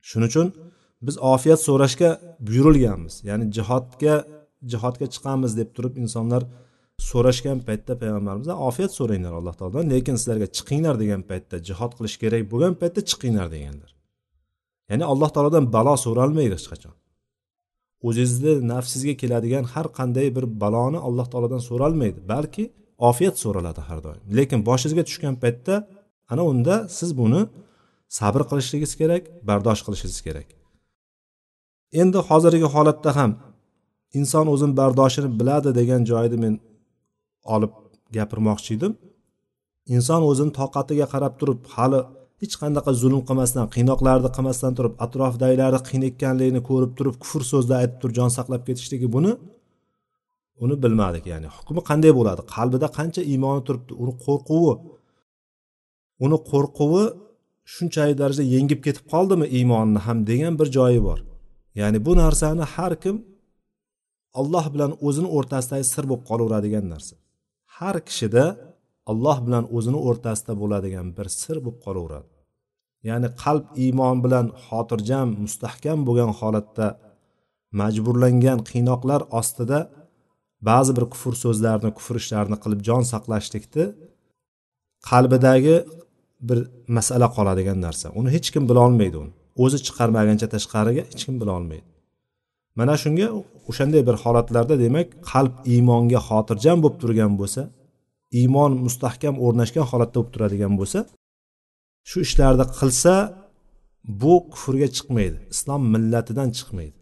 Shuning 0.08 0.28
uchun 0.32 0.48
biz 1.06 1.16
ofiyat 1.34 1.60
so'rashga 1.68 2.10
buyurilganmiz. 2.46 3.14
Ya'ni 3.28 3.44
jihodga 3.56 4.14
jihodga 4.72 5.06
chiqamiz 5.14 5.52
deb 5.60 5.68
turib 5.76 5.94
insonlar 6.02 6.42
so'rashgan 7.10 7.58
paytda 7.68 7.92
payg'ambarimizdan 8.02 8.58
ofiyat 8.68 8.92
so'ranglar 8.98 9.32
alloh 9.40 9.54
taolodan 9.58 9.86
lekin 9.94 10.14
sizlarga 10.20 10.48
chiqinglar 10.56 10.94
degan 11.02 11.22
paytda 11.30 11.56
jihod 11.68 11.92
qilish 11.98 12.16
kerak 12.22 12.42
bo'lgan 12.52 12.74
paytda 12.80 13.00
chiqinglar 13.10 13.48
deganlar. 13.56 13.90
Ya'ni 14.90 15.04
alloh 15.12 15.30
taolodan 15.34 15.64
balo 15.76 15.94
so'ralmaydi 16.06 16.54
hech 16.58 16.68
qachon. 16.72 16.94
O'zingizni 18.06 18.52
nafsingizga 18.72 19.14
keladigan 19.22 19.64
har 19.72 19.86
qanday 19.98 20.28
bir 20.36 20.44
baloni 20.62 20.98
alloh 21.08 21.26
taolodan 21.32 21.62
so'ralmaydi 21.68 22.20
balki 22.32 22.64
ofiyat 23.10 23.36
so'raladi 23.44 23.80
har 23.88 23.98
doim. 24.06 24.22
Lekin 24.38 24.60
boshingizga 24.68 25.02
tushgan 25.08 25.34
paytda 25.44 25.74
ana 26.32 26.42
unda 26.52 26.74
siz 26.98 27.10
buni 27.20 27.42
sabr 28.18 28.42
qilishligingiz 28.50 28.92
kerak 29.00 29.22
bardosh 29.48 29.80
qilishingiz 29.86 30.20
kerak. 30.26 30.48
Endi 32.00 32.18
hozirgi 32.28 32.68
holatda 32.74 33.10
ham 33.18 33.32
inson 34.18 34.46
o'zini 34.54 34.74
bardoshini 34.80 35.28
biladi 35.40 35.70
degan 35.78 36.02
joyni 36.10 36.36
men 36.44 36.54
olib 37.54 37.72
gapirmoqchi 38.16 38.70
edim. 38.78 38.92
Inson 39.96 40.22
o'zini 40.30 40.52
toqatiga 40.60 41.06
qarab 41.12 41.34
turib 41.40 41.60
hali 41.74 42.00
hech 42.42 42.54
qanaqa 42.62 42.90
zulm 43.02 43.20
qilmasdan 43.28 43.66
qiynoqlarni 43.74 44.30
qilmasdan 44.36 44.72
turib 44.78 44.94
atrofdagilarni 45.04 45.80
qiynayotganligini 45.88 46.60
ko'rib 46.68 46.92
turib 46.98 47.16
kufr 47.22 47.42
so'zlar 47.52 47.76
aytib 47.82 47.98
turib 48.02 48.14
jon 48.18 48.30
saqlab 48.36 48.62
ketishligi 48.68 49.08
buni 49.16 49.32
uni 50.64 50.74
bilmadik 50.84 51.24
ya'ni 51.32 51.48
hukmi 51.56 51.80
qanday 51.90 52.12
bo'ladi? 52.18 52.42
Qalbida 52.54 52.88
qancha 52.98 53.22
iymoni 53.32 53.62
turibdi? 53.66 53.92
Uni 54.02 54.12
qo'rquvi 54.24 54.74
uni 56.24 56.38
qo'rquvi 56.50 57.04
shunchalik 57.74 58.16
darajada 58.22 58.44
yengib 58.54 58.80
ketib 58.86 59.04
qoldimi 59.12 59.46
iymonni 59.58 59.98
ham 60.06 60.18
degan 60.30 60.54
bir 60.60 60.68
joyi 60.78 61.00
bor. 61.08 61.18
Ya'ni 61.80 61.98
bu 62.06 62.12
narsani 62.22 62.64
har 62.74 62.92
kim 63.02 63.16
alloh 64.40 64.66
bilan 64.74 64.92
o'zini 65.06 65.28
o'rtasidagi 65.36 65.86
sir 65.92 66.04
bo'lib 66.10 66.24
qolaveradigan 66.30 66.86
narsa. 66.92 67.14
Har 67.76 67.96
kishida 68.08 68.44
alloh 69.10 69.38
bilan 69.46 69.64
o'zini 69.76 70.00
o'rtasida 70.08 70.52
bo'ladigan 70.62 71.06
bir 71.16 71.26
sir 71.40 71.56
bo'lib 71.64 71.78
qolaveradi. 71.86 72.28
Ya'ni 73.08 73.28
qalb 73.42 73.64
iymon 73.84 74.16
bilan 74.24 74.46
xotirjam 74.66 75.28
mustahkam 75.44 75.98
bo'lgan 76.08 76.30
holatda 76.40 76.86
majburlangan 77.80 78.58
qiynoqlar 78.70 79.20
ostida 79.40 79.78
ba'zi 80.68 80.92
bir 80.96 81.04
kufr 81.12 81.34
so'zlarni 81.44 81.90
kufr 81.98 82.16
ishlarni 82.22 82.56
qilib 82.62 82.80
jon 82.88 83.02
saqlashlikni 83.12 83.84
qalbidagi 85.10 85.76
bir 86.48 86.58
masala 86.96 87.26
qoladigan 87.36 87.78
narsa. 87.86 88.06
Uni 88.18 88.28
hech 88.36 88.48
kim 88.54 88.64
bilolmaydi 88.70 89.16
uni. 89.24 89.32
O'zi 89.64 89.78
chiqarmaguncha 89.86 90.46
tashqariga 90.54 91.02
hech 91.10 91.22
kim 91.26 91.34
bila 91.40 91.52
olmaydi. 91.58 91.86
Mana 92.78 92.94
shunga 93.02 93.26
o'shanday 93.70 94.02
bir 94.08 94.16
holatlarda 94.22 94.74
demak 94.84 95.08
qalb 95.30 95.54
iymonga 95.72 96.20
xotirjam 96.28 96.78
bo'lib 96.82 96.98
turgan 97.02 97.32
bo'lsa 97.40 97.62
iymon 98.40 98.72
mustahkam 98.86 99.34
o'rnashgan 99.46 99.86
holatda 99.90 100.16
bo'lib 100.18 100.32
turadigan 100.34 100.72
bo'lsa 100.80 100.98
shu 102.08 102.18
ishlarni 102.26 102.66
qilsa 102.78 103.14
bu 104.22 104.34
kufrga 104.52 104.88
chiqmaydi 104.96 105.38
islom 105.54 105.82
millatidan 105.94 106.48
chiqmaydi. 106.58 106.98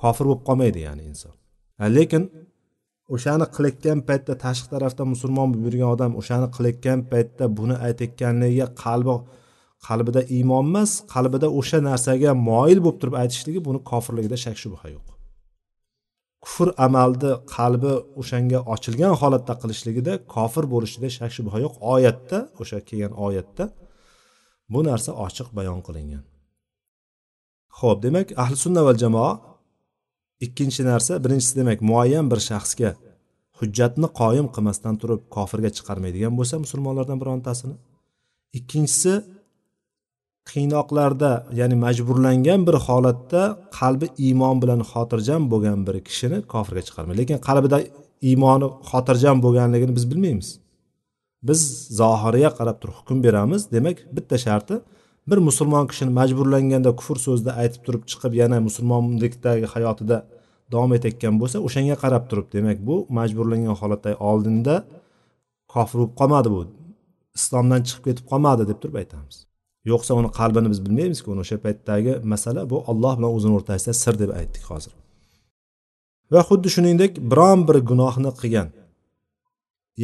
Kofir 0.00 0.24
bo'lib 0.28 0.42
qolmaydi 0.48 0.80
ya'ni 0.86 1.02
inson. 1.10 1.34
Lekin 1.96 2.22
o'shani 3.14 3.46
qilayotgan 3.54 3.98
paytda 4.08 4.34
tashqi 4.44 4.68
tarafdan 4.74 5.08
musulmon 5.14 5.48
bo'lib 5.52 5.64
yurgan 5.68 5.90
odam 5.96 6.12
o'shani 6.20 6.48
qilayotgan 6.56 6.98
paytda 7.12 7.44
buni 7.58 7.76
aytayotganligiga 7.86 8.66
qalbi 8.84 9.16
qalbida 9.86 10.20
iymon 10.36 10.64
emas 10.70 10.90
qalbida 11.14 11.48
o'sha 11.58 11.78
narsaga 11.88 12.30
moyil 12.50 12.78
bo'lib 12.84 12.98
turib 13.02 13.16
aytishligi 13.22 13.60
buni 13.66 13.80
kofirligida 13.90 14.36
shak 14.44 14.56
shubha 14.62 14.86
yo'q. 14.94 15.06
Kufr 16.44 16.68
amalni 16.86 17.32
qalbi 17.56 17.92
o'shanga 18.20 18.58
ochilgan 18.74 19.12
holatda 19.20 19.54
qilishligida 19.62 20.12
kofir 20.34 20.64
bo'lishida 20.74 21.08
shak 21.18 21.30
shubha 21.36 21.58
yo'q. 21.64 21.74
Oyatda 21.94 22.38
o'sha 22.60 22.78
kelgan 22.88 23.12
oyatda 23.26 23.64
bu 24.72 24.80
narsa 24.88 25.10
ochiq 25.26 25.48
bayon 25.58 25.80
qilingan. 25.86 26.24
Ho'p 27.78 27.98
demak 28.06 28.28
ahli 28.42 28.56
sunna 28.64 28.82
val 28.86 28.98
jamoa 29.04 29.32
ikkinchi 30.46 30.82
narsa 30.90 31.12
birinchisi 31.24 31.54
demak 31.60 31.78
muayyan 31.90 32.26
bir 32.32 32.40
shaxsga 32.50 32.90
hujjatni 33.58 34.08
qoyim 34.20 34.46
qilmasdan 34.54 34.94
turib 35.00 35.20
kofirga 35.36 35.70
chiqarmaydigan 35.76 36.32
bo'lsa 36.38 36.54
musulmonlardan 36.64 37.18
birontasini. 37.22 37.76
Ikkinchisi 38.58 39.12
qiynoqlarda 40.50 41.32
ya'ni 41.60 41.76
majburlangan 41.84 42.60
bir 42.68 42.76
holatda 42.86 43.42
qalbi 43.78 44.06
iymon 44.26 44.56
bilan 44.62 44.80
xotirjam 44.90 45.42
bo'lgan 45.52 45.78
bir 45.86 45.96
kishini 46.08 46.38
kofirga 46.52 46.82
chiqarmaydi 46.88 47.18
lekin 47.22 47.38
qalbida 47.48 47.78
iymoni 48.30 48.66
xotirjam 48.90 49.36
bo'lganligini 49.44 49.92
biz 49.98 50.04
bilmaymiz. 50.10 50.48
Biz 51.48 51.60
zohiriga 52.00 52.50
qarab 52.58 52.76
turib 52.82 52.96
hukm 53.00 53.18
beramiz. 53.26 53.62
Demak 53.74 53.96
bitta 54.16 54.36
sharti 54.46 54.74
bir 55.30 55.38
musulmon 55.48 55.86
kishini 55.90 56.12
majburlanganda 56.20 56.90
kufr 57.00 57.18
so'zni 57.26 57.52
aytib 57.62 57.82
turib 57.86 58.02
chiqib 58.10 58.32
yana 58.40 58.56
musulmonlikdagi 58.66 59.66
hayotida 59.74 60.16
davom 60.72 60.92
etayotgan 60.96 61.34
bo'lsa 61.40 61.56
o'shanga 61.66 61.96
qarab 62.04 62.24
turib 62.30 62.46
demak 62.56 62.78
bu 62.88 62.96
majburlangan 63.18 63.76
holatda 63.80 64.10
oldinda 64.30 64.74
kofir 65.74 65.96
bo'lib 66.00 66.14
qolmadi 66.20 66.48
bu. 66.54 66.60
Islomdan 67.38 67.80
chiqib 67.88 68.04
ketib 68.08 68.24
qolmadi 68.30 68.62
deb 68.70 68.78
turib 68.82 68.96
aytamiz. 69.02 69.36
Yo'qsa 69.90 70.12
uni 70.20 70.30
qalbini 70.38 70.68
biz 70.72 70.80
bilmaymizku 70.86 71.28
uni 71.34 71.40
o'sha 71.44 71.56
paytdagi 71.66 72.12
masala 72.32 72.60
bu 72.70 72.76
olloh 72.90 73.14
bilan 73.18 73.30
o'zini 73.36 73.54
o'rtasida 73.58 73.92
sir 74.02 74.14
deb 74.22 74.30
aytdik 74.40 74.64
hozir. 74.70 74.92
Va 76.32 76.40
xuddi 76.48 76.68
shuningdek 76.74 77.12
biron 77.30 77.60
bir 77.68 77.76
gunohni 77.90 78.30
qilgan 78.40 78.68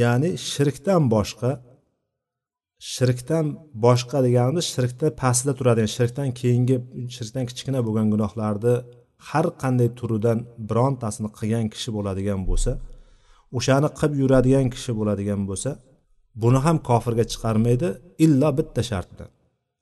ya'ni 0.02 0.30
shirkdan 0.52 1.02
boshqa 1.14 1.50
shirkdan 2.94 3.44
boshqa 3.87 4.18
deganimiz 4.26 4.64
shirkda 4.75 5.06
pastda 5.22 5.52
turadigan 5.58 5.90
shirkdan 5.96 6.28
keyingi 6.40 6.76
shirkdan 7.16 7.44
kichkina 7.50 7.80
bo'lgan 7.87 8.06
gunohlarni 8.14 8.75
har 9.28 9.46
qanday 9.62 9.88
turidan 9.99 10.38
birontasini 10.68 11.30
qilgan 11.38 11.66
kishi 11.75 11.90
bo'ladigan 11.96 12.40
bo'lsa 12.49 12.72
o'shani 13.58 13.88
qilib 13.99 14.14
yuradigan 14.22 14.66
kishi 14.75 14.92
bo'ladigan 14.99 15.40
bo'lsa 15.50 15.70
buni 16.42 16.58
ham 16.66 16.76
kofirga 16.88 17.25
chiqarmaydi 17.32 17.88
illo 18.25 18.49
bitta 18.58 18.82
shart 18.90 19.08
bilan 19.14 19.30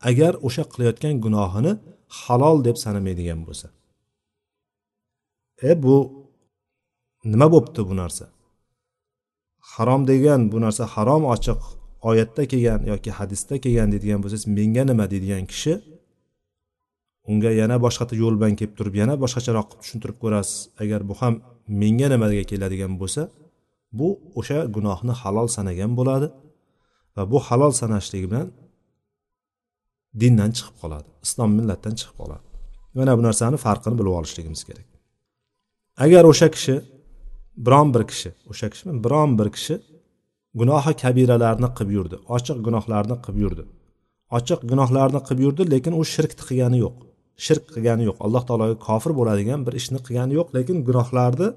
agar 0.08 0.32
o'sha 0.46 0.64
qilayotgan 0.72 1.14
gunohini 1.24 1.72
halol 2.20 2.56
deb 2.66 2.76
sanamaydigan 2.84 3.40
bo'lsa. 3.46 3.68
E 5.70 5.82
bu 5.82 5.96
nima 7.32 7.46
bo'libdi 7.54 7.82
bu 7.90 7.94
narsa? 8.02 8.24
Harom 9.72 10.02
degan 10.10 10.40
bu 10.52 10.58
narsa 10.64 10.84
harom 10.94 11.22
ochiq 11.34 11.60
oyatda 12.10 12.42
kelgan 12.50 12.80
yoki 12.92 13.10
hadisda 13.18 13.54
kelgan 13.64 13.88
deydigan 13.92 14.20
bo'lsangiz 14.22 14.46
menga 14.58 14.82
nima 14.90 15.04
deydigan 15.12 15.44
kishi 15.52 15.74
unga 17.30 17.50
yana 17.60 17.76
boshqacha 17.84 18.14
yo'l 18.22 18.34
bilan 18.40 18.54
kelib 18.58 18.74
turib 18.78 18.94
yana 19.02 19.14
boshqacharoq 19.22 19.66
qilib 19.70 19.82
tushuntirib 19.82 20.18
ko'rasiz. 20.22 20.58
Agar 20.82 21.00
bu 21.08 21.14
ham 21.20 21.34
menga 21.82 22.08
nimaga 22.12 22.44
keladigan 22.50 22.92
bo'lsa 23.00 23.22
bu 23.98 24.08
o'sha 24.38 24.58
gunohni 24.76 25.12
halol 25.20 25.48
sanagan 25.56 25.92
bo'ladi 25.98 26.28
va 27.16 27.22
bu 27.32 27.38
halol 27.46 27.72
sanashligi 27.80 28.26
bilan 28.30 28.48
dindan 30.20 30.50
chiqib 30.56 30.76
qoladi 30.82 31.08
islom 31.26 31.50
millatdan 31.58 31.94
chiqib 32.00 32.16
qoladi. 32.20 32.44
Mana 32.98 33.12
bu 33.18 33.22
narsani 33.28 33.56
farqini 33.66 33.96
bilib 34.00 34.14
olishligimiz 34.18 34.62
kerak. 34.68 34.86
Agar 36.04 36.22
o'sha 36.32 36.48
kishi 36.56 36.74
biron 37.66 37.88
bir 37.94 38.02
kishi 38.10 38.30
o'sha 38.50 38.66
kishi 38.72 38.84
biron 39.04 39.30
bir 39.38 39.48
kishi 39.56 39.74
gunohi 40.60 40.92
kabiralarni 41.02 41.68
qilib 41.76 41.90
yurdi 41.98 42.16
ochiq 42.36 42.58
gunohlarni 42.66 43.16
qilib 43.24 43.38
yurdi. 43.44 43.62
Ochiq 44.36 44.60
gunohlarni 44.70 45.20
qilib 45.26 45.40
yurdi 45.46 45.62
lekin 45.74 45.92
u 46.00 46.02
shirkni 46.14 46.42
qilgani 46.48 46.78
yo'q. 46.84 46.96
Shirk 47.46 47.64
qilgani 47.74 48.02
yo'q. 48.08 48.16
Alloh 48.26 48.42
taologa 48.48 48.76
kofir 48.86 49.12
bo'ladigan 49.18 49.60
bir 49.66 49.74
ishni 49.80 49.98
qilgani 50.06 50.32
yo'q 50.38 50.48
lekin 50.56 50.76
gunohlarni 50.88 51.48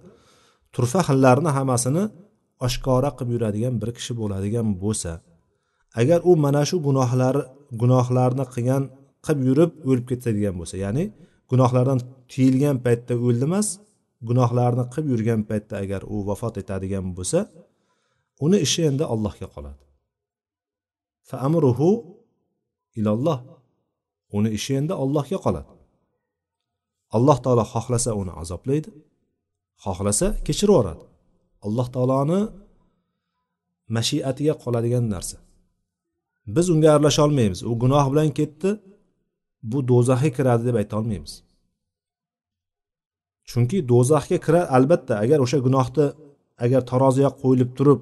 turfa 0.73 1.01
xillarini 1.07 1.51
hammasini 1.57 2.03
oshkora 2.65 3.09
qilib 3.17 3.31
yuradigan 3.35 3.73
bir 3.81 3.89
kishi 3.97 4.13
bo'ladigan 4.21 4.67
bo'lsa 4.83 5.11
agar 6.01 6.19
u 6.29 6.31
mana 6.43 6.63
shu 6.69 6.77
gunohlari 6.87 7.43
gunohlarni 7.81 8.45
qilgan 8.53 8.83
qilib 9.25 9.41
yurib 9.49 9.71
o'lib 9.89 10.05
ketadigan 10.11 10.55
bo'lsa 10.59 10.75
ya'ni 10.85 11.03
gunohlardan 11.51 11.99
tiyilgan 12.31 12.77
paytda 12.85 13.13
o'ldi 13.27 13.45
emas 13.49 13.67
gunohlarni 14.29 14.83
qilib 14.93 15.07
yurgan 15.13 15.41
paytda 15.49 15.75
agar 15.83 16.01
u 16.13 16.15
vafot 16.29 16.55
etadigan 16.61 17.05
bo'lsa 17.17 17.39
uni 18.45 18.57
ishi 18.65 18.81
endi 18.89 19.03
allohga 19.13 19.47
qoladi. 19.55 19.83
Fa 21.29 21.37
amruhu 21.47 21.89
ilalloh 22.99 23.39
uni 24.37 24.49
ishi 24.57 24.73
endi 24.79 24.93
allohga 25.03 25.37
qoladi. 25.45 25.71
Alloh 27.17 27.37
taolo 27.45 27.63
xohlasa 27.73 28.11
uni 28.21 28.33
azoblaydi 28.41 28.89
xohlasa 29.83 30.27
kechirib 30.45 30.73
yuboradi. 30.73 31.05
Alloh 31.65 31.87
taoloni 31.95 32.39
mashiatiga 33.95 34.53
qoladigan 34.63 35.05
narsa. 35.13 35.37
Biz 36.47 36.69
unga 36.69 36.91
aralasha 36.91 37.25
olmaymiz. 37.25 37.63
U 37.63 37.79
gunoh 37.79 38.11
bilan 38.11 38.29
ketdi. 38.39 38.69
Bu 39.63 39.87
do'zaxga 39.87 40.29
kiradi 40.37 40.63
deb 40.67 40.75
ayta 40.81 40.97
olmaymiz. 40.99 41.33
Chunki 43.49 43.77
do'zaxga 43.91 44.37
kirar 44.45 44.65
albatta. 44.77 45.13
Agar 45.23 45.39
o'sha 45.45 45.59
gunohni 45.67 46.05
agar 46.65 46.81
taroziga 46.91 47.31
qo'yilib 47.41 47.71
turib 47.77 48.01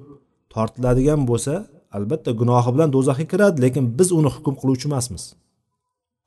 tortiladigan 0.54 1.20
bo'lsa 1.30 1.54
albatta 1.96 2.30
gunohi 2.40 2.70
bilan 2.74 2.88
do'zaxga 2.96 3.26
kiradi 3.32 3.58
lekin 3.64 3.84
biz 3.98 4.08
uni 4.18 4.30
hukm 4.36 4.54
qiluvchi 4.60 4.86
emasmiz. 4.90 5.24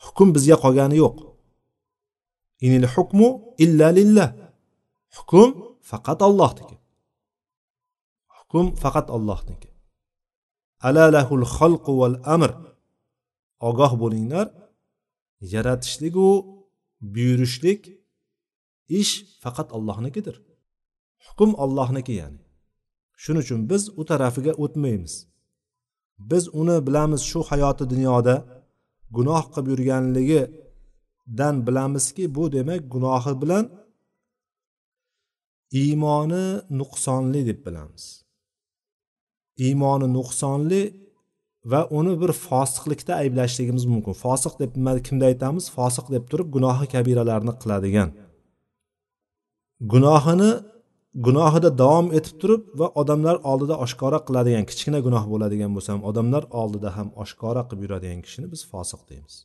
Hukm 0.06 0.28
bizga 0.36 0.56
qolgani 0.64 0.96
yo'q. 1.04 1.16
Inil 2.66 2.88
hukmu 2.96 3.28
illa 3.64 3.88
lillah. 3.98 4.30
Hukm 5.18 5.50
faqat 5.90 6.20
ollohniki 6.30 6.76
hukm 8.54 8.76
faqat 8.76 9.10
ollohniki 9.10 9.70
alalahul 10.88 11.46
xalqu 11.56 11.92
val 12.02 12.16
amr. 12.36 12.52
Ogoh 13.70 13.94
bo'linglar. 14.02 14.48
Yaratishligu 15.54 16.30
buyurishlik 17.14 17.82
ish 19.00 19.14
faqat 19.44 19.70
allohnikidir. 19.78 20.36
Hukm 21.28 21.52
allohniki 21.64 22.14
ya'ni. 22.22 22.40
Shuning 23.24 23.44
uchun 23.46 23.60
biz 23.72 23.84
u 24.00 24.04
tarafiga 24.10 24.54
o'tmaymiz. 24.64 25.14
Biz 26.32 26.44
uni 26.62 26.78
bilamiz 26.88 27.22
shu 27.32 27.40
hayoti 27.50 27.84
dunyoda. 27.94 28.36
Gunoh 29.16 29.44
qilib 29.54 29.68
yurganligidan 29.72 31.56
bilamizki 31.68 32.24
bu 32.36 32.44
demak 32.56 32.82
gunohi 32.94 33.34
bilan 33.42 33.66
iymoni 35.82 36.46
nuqsonli 36.80 37.42
deb 37.50 37.60
bilamiz. 37.66 38.23
Iymoni 39.58 40.08
nuqsonli 40.18 40.82
va 41.72 41.88
uni 41.98 42.14
bir 42.22 42.32
fosiqlikda 42.48 43.14
ayblashligimiz 43.22 43.86
mumkin. 43.86 44.14
Fosiq 44.26 44.54
deb 44.60 44.72
kimda 45.08 45.26
aytamiz? 45.32 45.66
Fosiq 45.78 46.06
deb 46.16 46.24
turib 46.32 46.48
gunohi 46.56 46.88
kabiralarni 46.96 47.54
qiladigan. 47.62 48.10
Gunohini 49.94 50.52
gunohida 51.26 51.70
davom 51.78 52.08
etib 52.18 52.36
turib 52.42 52.62
va 52.80 52.88
odamlar 53.02 53.36
oldida 53.52 53.76
oshkora 53.86 54.20
qiladigan 54.28 54.66
kichkina 54.70 55.00
gunoh 55.08 55.24
bo'ladigan 55.34 55.72
bo'lsa 55.76 55.90
ham 55.94 56.04
odamlar 56.10 56.44
oldida 56.62 56.90
ham 56.98 57.10
oshkora 57.24 57.62
qilib 57.70 57.82
yuradigan 57.86 58.22
kishini 58.26 58.48
biz 58.54 58.62
fosiq 58.72 59.02
deymiz. 59.10 59.36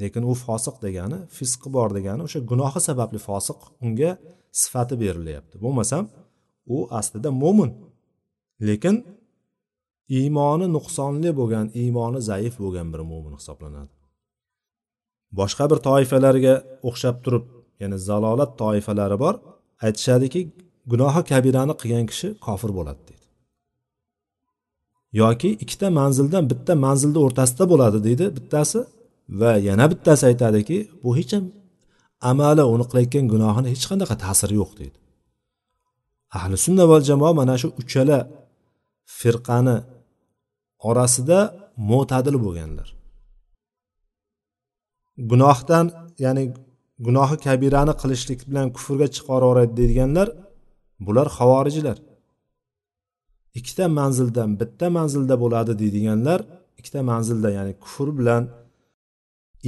Lekin 0.00 0.22
u 0.30 0.32
fosiq 0.46 0.76
degani 0.86 1.18
fisqi 1.36 1.68
bor 1.76 1.88
degani 1.98 2.20
o'sha 2.26 2.40
gunohi 2.50 2.80
sababli 2.88 3.20
fosiq 3.28 3.58
unga 3.84 4.10
sifati 4.62 4.94
berilyapti. 5.02 5.54
Bo'lmasam 5.64 6.04
u 6.74 6.78
aslida 6.98 7.30
mo'min. 7.42 7.70
Lekin 8.68 8.96
iymoni 10.08 10.66
nuqsonli 10.76 11.30
bo'lgan 11.38 11.66
iymoni 11.82 12.20
zaif 12.30 12.54
bo'lgan 12.62 12.88
bir 12.92 13.00
mo'min 13.10 13.34
hisoblanadi. 13.38 13.92
Boshqa 15.38 15.64
bir 15.70 15.78
toifalarga 15.88 16.54
o'xshab 16.88 17.16
turib 17.24 17.44
ya'ni 17.80 17.98
zalolat 18.08 18.52
toifalari 18.62 19.16
bor 19.24 19.34
aytishadiki 19.86 20.40
gunohi 20.90 21.22
kabirani 21.30 21.74
qilgan 21.80 22.06
kishi 22.10 22.28
kofir 22.46 22.70
bo'ladi 22.78 23.02
deydi. 23.08 23.26
Yoki 25.22 25.50
ikkita 25.64 25.88
manzildan 26.00 26.44
bitta 26.52 26.72
manzilni 26.86 27.18
o'rtasida 27.26 27.64
bo'ladi 27.72 27.98
deydi 28.06 28.26
bittasi 28.36 28.80
va 29.40 29.52
yana 29.68 29.86
bittasi 29.92 30.24
aytadiki 30.30 30.76
bu 31.02 31.10
hech 31.18 31.32
ham 31.36 31.44
amali 32.30 32.64
uni 32.74 32.84
qilayotgan 32.90 33.24
gunohini 33.32 33.68
hech 33.74 33.84
qanaqa 33.90 34.14
ta'siri 34.24 34.54
yo'q 34.60 34.70
deydi. 34.80 34.98
Ahli 36.38 36.56
sunna 36.64 36.84
va 36.90 36.96
jamoa 37.08 37.32
mana 37.40 37.54
shu 37.62 37.68
uchala 37.82 38.18
firqani 39.18 39.76
orasida 40.88 41.38
mo'tadil 41.90 42.36
bo'lganlar. 42.44 42.88
Gunohdan 45.30 45.86
ya'ni 46.24 46.44
gunohi 47.06 47.36
kabirani 47.46 47.94
qilishlik 48.02 48.40
bilan 48.50 48.66
kufrga 48.76 49.06
chiqaraveradi 49.14 49.72
deydiganlar 49.80 50.28
bular 51.06 51.28
havorijlar 51.36 51.98
ikkita 53.58 53.84
manzildan 53.98 54.50
bitta 54.60 54.86
manzilda 54.98 55.34
bo'ladi 55.42 55.72
deydiganlar 55.82 56.40
ikkita 56.78 57.00
manzilda 57.10 57.48
ya'ni 57.56 57.72
kufr 57.84 58.08
bilan 58.18 58.42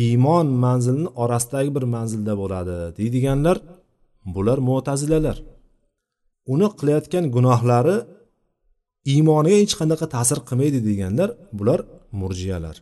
iymon 0.04 0.46
manzilini 0.64 1.10
orasidagi 1.22 1.70
bir 1.76 1.84
manzilda 1.96 2.32
bo'ladi 2.42 2.76
deydiganlar 2.98 3.56
bular 4.34 4.58
mo'tazilalar. 4.68 5.36
Uni 6.52 6.68
qilayotgan 6.78 7.24
gunohlari 7.36 7.96
iymoniga 9.12 9.56
hech 9.62 9.74
qanaqa 9.80 10.06
ta'sir 10.14 10.38
qilmaydi 10.48 10.78
deganlar 10.88 11.30
bular 11.58 11.80
murjiyalar. 12.20 12.76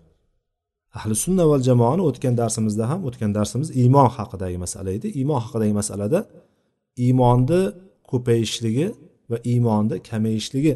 Ahli 0.99 1.15
sunna 1.25 1.45
val 1.51 1.63
jamoani 1.69 2.03
o'tgan 2.09 2.35
darsimizda 2.41 2.85
ham 2.91 3.01
o'tgan 3.09 3.31
darsimiz 3.39 3.69
iymon 3.83 4.09
haqidagi 4.17 4.59
masala 4.65 4.91
edi. 4.99 5.09
Iymon 5.19 5.41
haqidagi 5.45 5.75
masalada 5.81 6.19
iymonni 7.05 7.63
ko'payishligi 8.11 8.87
va 9.31 9.39
iymonni 9.53 9.97
kamayishligi 10.09 10.75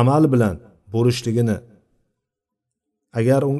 amal 0.00 0.24
bilan 0.32 0.56
bo'lishligini 0.94 1.56
agar 3.20 3.42
u 3.50 3.54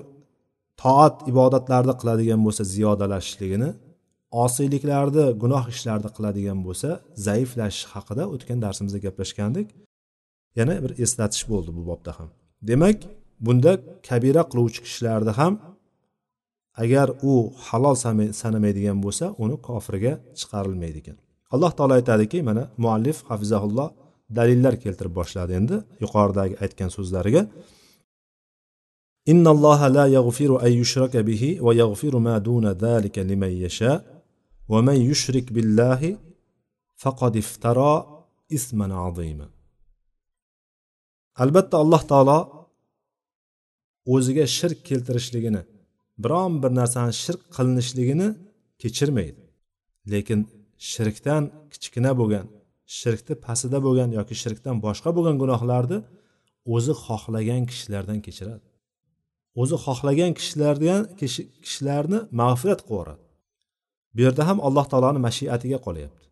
toat 0.83 1.17
ibodatlarni 1.31 1.95
qiladigan 2.01 2.41
bo'lsa 2.47 2.63
ziyodalashishligini 2.75 3.71
osiyliklarni 4.44 5.26
gunoh 5.44 5.66
ishlarni 5.74 6.10
qiladigan 6.16 6.60
bo'lsa 6.68 6.90
zaiflashish 7.28 7.86
haqida 7.94 8.24
o'tgan 8.34 8.60
darsimizda 8.66 9.00
gaplashgandik 9.06 9.68
yana 10.60 10.76
bir 10.84 10.92
eslatish 11.04 11.44
bo'ldi 11.52 11.72
bu 11.78 11.82
bobda 11.90 12.12
ham 12.18 12.30
demak 12.70 12.98
bunda 13.46 13.72
kabira 14.08 14.44
qiluvchi 14.52 14.80
kishilarni 14.86 15.34
ham 15.40 15.54
agar 16.84 17.08
u 17.32 17.34
halol 17.68 17.96
sanamaydigan 18.42 18.98
bo'lsa 19.06 19.26
uni 19.44 19.56
kofirga 19.68 20.14
chiqarilmaydi 20.40 20.98
ekan 21.04 21.18
alloh 21.54 21.72
taolo 21.78 21.94
aytadiki 22.00 22.40
mana 22.50 22.64
muallif 22.84 23.18
hafizahulloh 23.30 23.90
dalillar 24.38 24.74
keltirib 24.84 25.14
boshladi 25.20 25.52
endi 25.60 25.76
yuqoridagi 26.04 26.56
aytgan 26.64 26.90
so'zlariga 26.98 27.44
إن 29.32 29.48
الله 29.48 29.88
لا 29.88 30.06
يغفر 30.06 30.66
أن 30.66 30.72
يشرك 30.72 31.18
به 31.18 31.58
ويغفر 31.62 32.18
ما 32.18 32.38
دون 32.38 32.66
ذلك 32.72 33.20
لمن 33.20 33.48
يشاء 33.48 34.13
ومن 34.72 34.98
يشرك 35.10 35.54
بالله 35.56 36.02
فقد 37.04 37.38
افترى 37.38 37.94
إثما 38.54 38.96
عظيما 38.96 39.50
albatta 41.44 41.78
alloh 41.84 42.02
taolo 42.12 42.40
o'ziga 44.14 44.46
shirk 44.58 44.80
keltirishligini 44.90 45.62
biron 46.24 46.54
bir 46.64 46.72
narsani 46.80 47.14
shirk 47.24 47.42
qilinishligini 47.56 48.28
kechirmaydi 48.82 49.42
lekin 50.14 50.40
shirkdan 50.92 51.44
kichkina 51.74 52.12
bo'lgan 52.20 52.46
shirkni 53.00 53.36
pastida 53.46 53.80
bo'lgan 53.86 54.10
yoki 54.20 54.36
shirkdan 54.44 54.76
boshqa 54.86 55.10
bo'lgan 55.18 55.36
gunohlarni 55.44 56.00
o'zi 56.76 56.94
xohlagan 57.06 57.64
kishilardan 57.72 58.20
kechiradi 58.26 58.66
o'zi 59.62 59.76
xohlagan 59.86 60.32
kishilardan 60.40 61.02
kishilarni 61.20 62.20
mag'firat 62.42 62.80
qilib 62.82 62.92
yuboradi 62.94 63.23
bu 64.15 64.21
yerda 64.27 64.43
ham 64.49 64.59
alloh 64.67 64.87
taoloni 64.93 65.21
mashiatiga 65.27 65.79
qolyapti. 65.87 66.25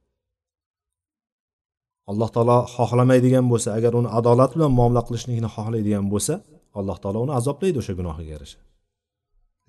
Alloh 2.10 2.28
taolo 2.34 2.58
xohlamaydigan 2.74 3.46
bo'lsa 3.52 3.68
agar 3.78 3.92
uni 4.00 4.08
adolat 4.18 4.50
bilan 4.54 4.72
muomala 4.78 5.02
qilishlikni 5.06 5.48
xohlaydigan 5.56 6.06
bo'lsa 6.12 6.34
alloh 6.78 6.96
taolo 7.02 7.18
uni 7.24 7.32
azoblaydi 7.40 7.76
o'sha 7.82 7.92
gunohiga 7.98 8.30
yarasha. 8.36 8.58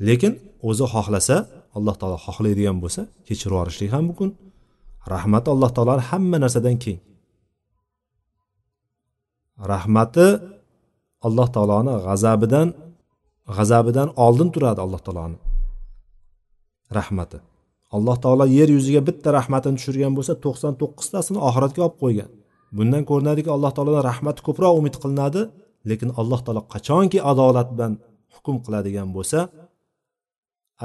Lekin 0.08 0.32
o'zi 0.70 0.86
xohlasa 0.94 1.36
alloh 1.78 1.96
taolo 2.02 2.18
xohlaydigan 2.26 2.78
bo'lsa 2.84 3.02
kechirib 3.28 3.54
yuborishlik 3.54 3.90
ham 3.96 4.04
mumkin. 4.10 4.30
Rahmati 5.14 5.48
alloh 5.56 5.72
taoloni 5.78 6.04
hamma 6.10 6.38
narsadan 6.44 6.76
keng. 6.84 7.00
Rahmati 9.74 10.28
alloh 11.28 11.48
taoloni 11.56 11.94
g'azabidan 12.06 12.68
g'azabidan 13.56 14.08
oldin 14.26 14.50
turadi 14.54 14.80
alloh 14.86 15.02
taoloni 15.06 15.38
rahmati. 17.00 17.53
Alloh 17.96 18.18
taolo 18.24 18.46
yer 18.58 18.70
yuziga 18.78 19.02
bitta 19.10 19.30
rahmatini 19.38 19.76
tushirgan 19.80 20.14
bo'lsa 20.18 20.34
to'qson 20.46 20.74
to'qqiztasini 20.82 21.40
oxiratga 21.48 21.82
olib 21.88 21.98
qo'ygan. 22.04 22.30
Bundan 22.78 23.04
ko'rinadiki 23.10 23.50
alloh 23.56 23.72
taolodan 23.76 24.04
rahmati 24.12 24.42
ko'proq 24.48 24.74
umid 24.80 24.96
qilinadi 25.04 25.42
lekin 25.90 26.10
alloh 26.22 26.40
taolo 26.46 26.62
qachonki 26.74 27.20
adolat 27.32 27.70
bilan 27.76 27.94
hukm 28.36 28.56
qiladigan 28.66 29.10
bo'lsa 29.18 29.40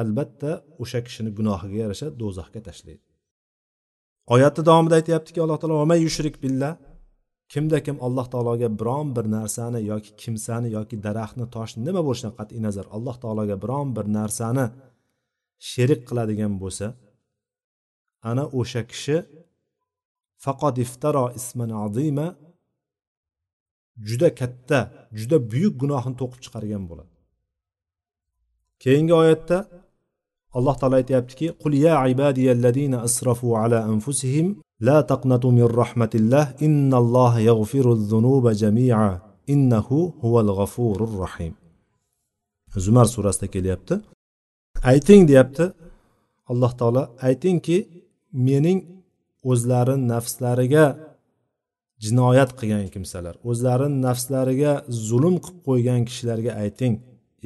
albatta 0.00 0.50
o'sha 0.82 1.00
kishini 1.06 1.30
gunohiga 1.38 1.76
yarasha 1.84 2.06
do'zaxga 2.20 2.60
tashlaydi. 2.68 3.02
Oyatni 4.34 4.62
davomida 4.68 4.94
aytyaptiki 5.00 5.38
alloh 5.44 5.58
taolo 5.60 5.96
yushrik 6.06 6.36
billah 6.44 6.72
kimda 7.52 7.78
kim 7.86 7.96
alloh 8.06 8.26
taologa 8.32 8.68
biron 8.80 9.08
bir 9.16 9.26
narsani 9.36 9.80
yoki 9.90 10.10
kimsani 10.22 10.68
yoki 10.76 10.96
daraxtni 11.06 11.46
toshni 11.56 11.80
nima 11.88 12.00
bo'lishidan 12.06 12.34
qat'iy 12.38 12.60
nazar 12.66 12.86
alloh 12.96 13.16
taologa 13.22 13.56
biron 13.64 13.88
bir 13.96 14.06
narsani 14.18 14.66
sherik 15.70 16.00
qiladigan 16.08 16.54
bo'lsa 16.62 16.86
ana 18.30 18.44
o'sha 18.60 18.82
kishi 18.90 19.16
faqat 20.44 20.76
iftaro 20.84 21.24
isman 21.38 21.70
azima 21.84 22.26
juda 24.08 24.28
katta 24.40 24.78
juda 25.18 25.36
buyuk 25.50 25.74
gunohni 25.82 26.14
to'qib 26.20 26.40
chiqargan 26.44 26.84
bo'ladi. 26.90 27.14
Keyingi 28.82 29.14
oyatda 29.22 29.58
alloh 30.58 30.74
taolo 30.80 30.96
aytyaptiki 31.00 31.46
qul 31.62 31.72
ya 31.86 31.94
ibadiyallazina 32.14 32.96
asrafu 33.08 33.46
ala 33.62 33.78
anfusihim 33.92 34.46
la 34.88 34.98
taqnatu 35.12 35.48
min 35.58 35.66
rahmatillah 35.80 36.44
innalloha 36.66 37.38
yaghfiru 37.50 37.92
dhunuba 38.10 38.50
jamia 38.62 39.02
innahu 39.54 39.98
huval 40.22 40.50
ghafurur 40.58 41.12
rahim. 41.24 41.52
Zumar 42.84 43.06
surasida 43.14 43.46
kelyapti. 43.54 43.94
Ayting 44.90 45.28
deyapti. 45.30 45.64
Alloh 46.50 46.72
taolo 46.80 47.02
aytingki 47.28 47.78
mening 48.32 48.78
o'zlari 49.50 49.94
nafslariga 50.12 50.86
jinoyat 52.04 52.50
qilgan 52.58 52.86
kimsalar 52.94 53.34
o'zlarini 53.50 53.98
nafslariga 54.06 54.72
zulm 55.08 55.36
qilib 55.44 55.60
qo'ygan 55.68 56.00
kishilarga 56.08 56.52
ayting. 56.64 56.94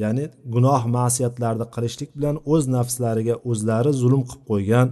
Ya'ni 0.03 0.25
gunoh 0.55 0.83
ma'siyatlarni 0.97 1.67
qilishlik 1.75 2.11
bilan 2.17 2.37
o'z 2.53 2.65
nafslariga 2.77 3.35
o'zlari 3.51 3.93
zulm 4.03 4.23
qilib 4.29 4.45
qo'ygan 4.51 4.87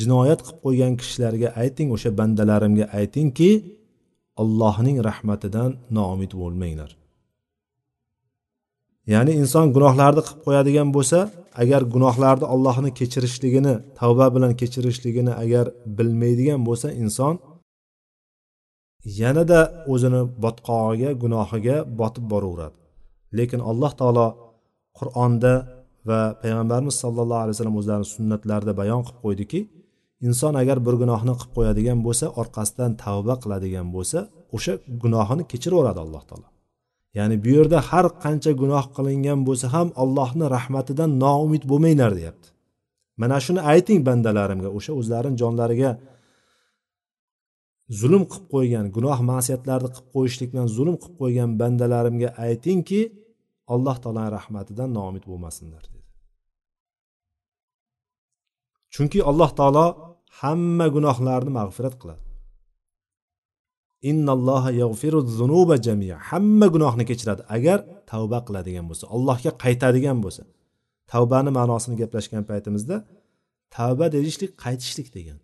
jinoyat 0.00 0.40
qilib 0.46 0.60
qo'ygan 0.64 0.92
kishilarga 1.00 1.48
ayting 1.62 1.88
o'sha 1.96 2.10
bandalarimga 2.20 2.86
aytingki 3.00 3.50
allohning 4.42 4.96
rahmatidan 5.08 5.70
noumid 5.96 6.32
bo'lmanglar. 6.40 6.90
Ya'ni 9.12 9.32
inson 9.42 9.66
gunohlarni 9.76 10.22
qilib 10.26 10.40
qo'yadigan 10.46 10.88
bo'lsa 10.96 11.18
agar 11.62 11.82
gunohlarni 11.94 12.46
allohni 12.54 12.90
kechirishligini 12.98 13.74
tavba 13.98 14.26
bilan 14.34 14.52
kechirishligini 14.60 15.32
agar 15.44 15.66
bilmaydigan 15.98 16.60
bo'lsa 16.68 16.88
inson 17.02 17.34
yanada 19.20 19.60
o'zini 19.92 20.22
botqog'iga 20.44 21.10
gunohiga 21.22 21.76
botib 22.00 22.24
boraveradi. 22.32 22.76
Lekin 23.38 23.60
alloh 23.70 23.92
taolo 24.00 24.26
qur'onda 24.98 25.52
va 26.08 26.20
payg'ambarimiz 26.42 26.94
sollallohu 27.02 27.42
alayhi 27.44 27.54
vasallam 27.56 27.76
o'zlarini 27.80 28.08
sunnatlarida 28.16 28.72
bayon 28.80 29.00
qilib 29.06 29.20
qo'ydiki 29.24 29.60
inson 30.28 30.54
agar 30.62 30.78
bir 30.86 30.94
gunohni 31.02 31.34
qilib 31.38 31.52
qo'yadigan 31.56 31.98
bo'lsa 32.06 32.26
orqasidan 32.40 32.90
tavba 33.04 33.34
qiladigan 33.42 33.86
bo'lsa 33.96 34.18
o'sha 34.56 34.72
gunohini 35.02 35.44
kechiraveradi 35.52 36.00
alloh 36.04 36.22
taolo. 36.28 36.48
Ya'ni 37.18 37.36
bu 37.44 37.50
yerda 37.56 37.78
har 37.90 38.06
qancha 38.24 38.52
gunoh 38.62 38.84
qilingan 38.96 39.40
bo'lsa 39.48 39.66
ham 39.74 39.88
allohni 40.02 40.46
rahmatidan 40.56 41.10
noumid 41.24 41.62
bo'lmanglar 41.70 42.12
deyapti. 42.18 42.48
Mana 43.20 43.36
shuni 43.46 43.60
ayting 43.72 44.00
bandalarimga 44.08 44.70
o'sha 44.78 44.92
o'zlarini 45.00 45.36
jonlariga. 45.42 45.90
Zulm 48.00 48.22
qilib 48.30 48.46
qo'ygan 48.54 48.86
gunoh 48.96 49.18
ma'siyatlarni 49.30 49.88
qilib 49.94 50.08
qo'yishlik 50.14 50.48
bilan 50.52 50.68
zulm 50.76 50.96
qilib 51.02 51.16
qo'ygan 51.22 51.50
bandalarimga 51.60 52.28
aytingki 52.46 53.00
alloh 53.74 53.96
taoloni 54.02 54.30
rahmatidan 54.38 54.88
noumid 54.98 55.24
bo'lmasinlar 55.30 55.82
dedi. 55.92 56.08
Chunki 58.94 59.18
alloh 59.30 59.50
taolo 59.58 59.86
hamma 60.40 60.86
gunohlarni 60.96 61.50
mag'firat 61.58 61.94
qiladi. 62.00 62.29
Innalloha 64.02 64.70
yag'firu 64.82 65.20
zunuba 65.38 65.76
jamia. 65.86 66.16
Hamma 66.30 66.66
gunohni 66.74 67.04
kechiradi. 67.10 67.42
Agar 67.56 67.78
tavba 68.10 68.38
qiladigan 68.46 68.84
bo'lsa 68.90 69.04
allohga 69.14 69.50
qaytadigan 69.64 70.18
bo'lsa. 70.24 70.42
Tavbani 71.12 71.50
ma'nosini 71.58 71.96
gaplashgan 72.02 72.44
paytimizda 72.50 72.96
tavba 73.76 74.06
deyishlik 74.14 74.50
qaytishlik 74.64 75.08
degan. 75.16 75.38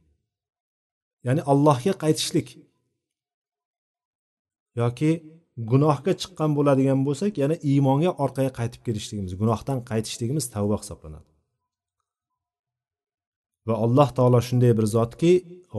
Ya'ni 1.26 1.42
allohga 1.52 1.92
qaytishlik. 2.04 2.48
Yoki 4.80 5.10
gunohga 5.70 6.12
chiqqan 6.20 6.50
bo'ladigan 6.58 7.00
bo'lsak 7.06 7.32
yana 7.42 7.56
iymonga 7.70 8.10
orqaga 8.24 8.52
qaytib 8.58 8.82
kelishligimiz 8.86 9.32
gunohdan 9.40 9.78
qaytishligimiz 9.90 10.44
tavba 10.54 10.76
hisoblanadi. 10.82 11.28
Va 13.68 13.74
alloh 13.84 14.08
taolo 14.18 14.40
shunday 14.48 14.72
bir 14.78 14.86
zotki 14.96 15.32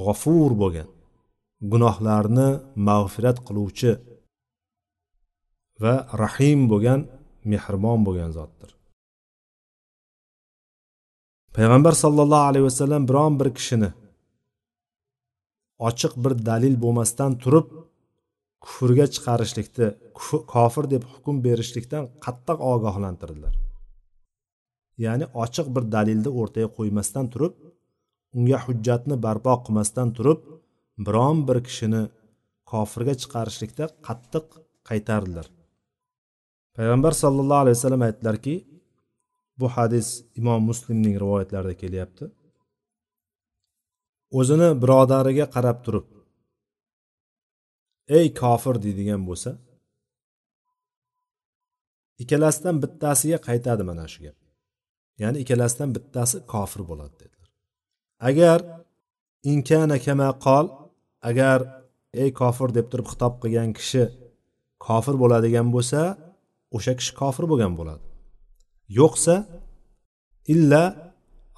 g'ofur 0.05 0.51
bo'lgan. 0.63 0.89
Gunohlarni 1.62 2.48
mag'firat 2.88 3.38
qiluvchi 3.48 3.91
va 5.84 5.93
rahim 6.24 6.60
bo'lgan 6.72 7.00
mehribon 7.52 8.00
bo'lgan 8.08 8.32
zotdir. 8.38 8.70
Payg'ambar 11.56 11.93
sollallohu 12.04 12.50
alayhi 12.52 12.65
vasallam 12.70 13.04
biron 13.10 13.34
bir 13.39 13.50
kishini 13.58 13.89
ochiq 15.89 16.13
bir 16.24 16.34
dalil 16.50 16.76
bo'lmasdan 16.84 17.32
turib 17.43 17.67
kufrga 18.63 19.06
chiqarishlikni 19.13 19.88
kofir 20.54 20.86
deb 20.93 21.04
hukm 21.12 21.36
berishlikdan 21.46 22.04
qattiq 22.26 22.58
ogohlantirdilar. 22.74 23.54
Ya'ni 25.06 25.26
ochiq 25.43 25.67
bir 25.76 25.84
dalilni 25.96 26.30
o'rtaga 26.39 26.70
qo'ymasdan 26.78 27.26
turib 27.34 27.54
unga 28.38 28.58
hujjatni 28.65 29.15
barpo 29.26 29.54
qilmasdan 29.65 30.10
turib 30.17 30.39
biron 31.05 31.38
bir 31.47 31.57
kishini 31.67 32.01
kofirga 32.71 33.13
chiqarishlikda 33.21 33.86
qattiq 34.07 34.45
qaytardilar. 34.89 35.47
Payg'ambar 36.77 37.13
sollallohu 37.23 37.62
alayhi 37.63 37.77
vasallam 37.77 38.03
aytdilarki 38.07 38.55
bu 39.60 39.67
hadis 39.75 40.07
imom 40.39 40.62
muslimning 40.69 41.15
rivoyatlarida 41.23 41.75
kelyapti. 41.83 42.25
O'zini 44.39 44.69
birodariga 44.83 45.45
qarab 45.55 45.77
turib 45.86 46.07
ey 48.17 48.25
kofir 48.41 48.75
deydigan 48.86 49.21
bo'lsa 49.29 49.51
ikkalasidan 52.23 52.75
bittasiga 52.83 53.38
qaytadi 53.47 53.83
mana 53.89 54.05
shu 54.13 54.19
gap. 54.25 54.38
Ya'ni 55.21 55.38
ikkalasidan 55.43 55.89
bittasi 55.95 56.38
kofir 56.53 56.81
bo'ladi 56.89 57.15
dedilar. 57.21 57.49
Agar 58.29 58.60
inkana 59.51 59.97
kama 60.05 60.29
qol 60.45 60.65
agar 61.31 61.59
ey 62.22 62.31
kofir 62.40 62.68
deb 62.78 62.87
turib 62.90 63.07
xitob 63.12 63.35
qilgan 63.42 63.70
kishi 63.78 64.05
kofir 64.87 65.14
bo'ladigan 65.22 65.66
bo'lsa 65.74 66.00
o'sha 66.76 66.92
kishi 66.98 67.12
kofir 67.20 67.44
bo'lgan 67.50 67.72
bo'ladi 67.78 68.05
yo'qsa 68.98 69.35
illa 70.55 70.83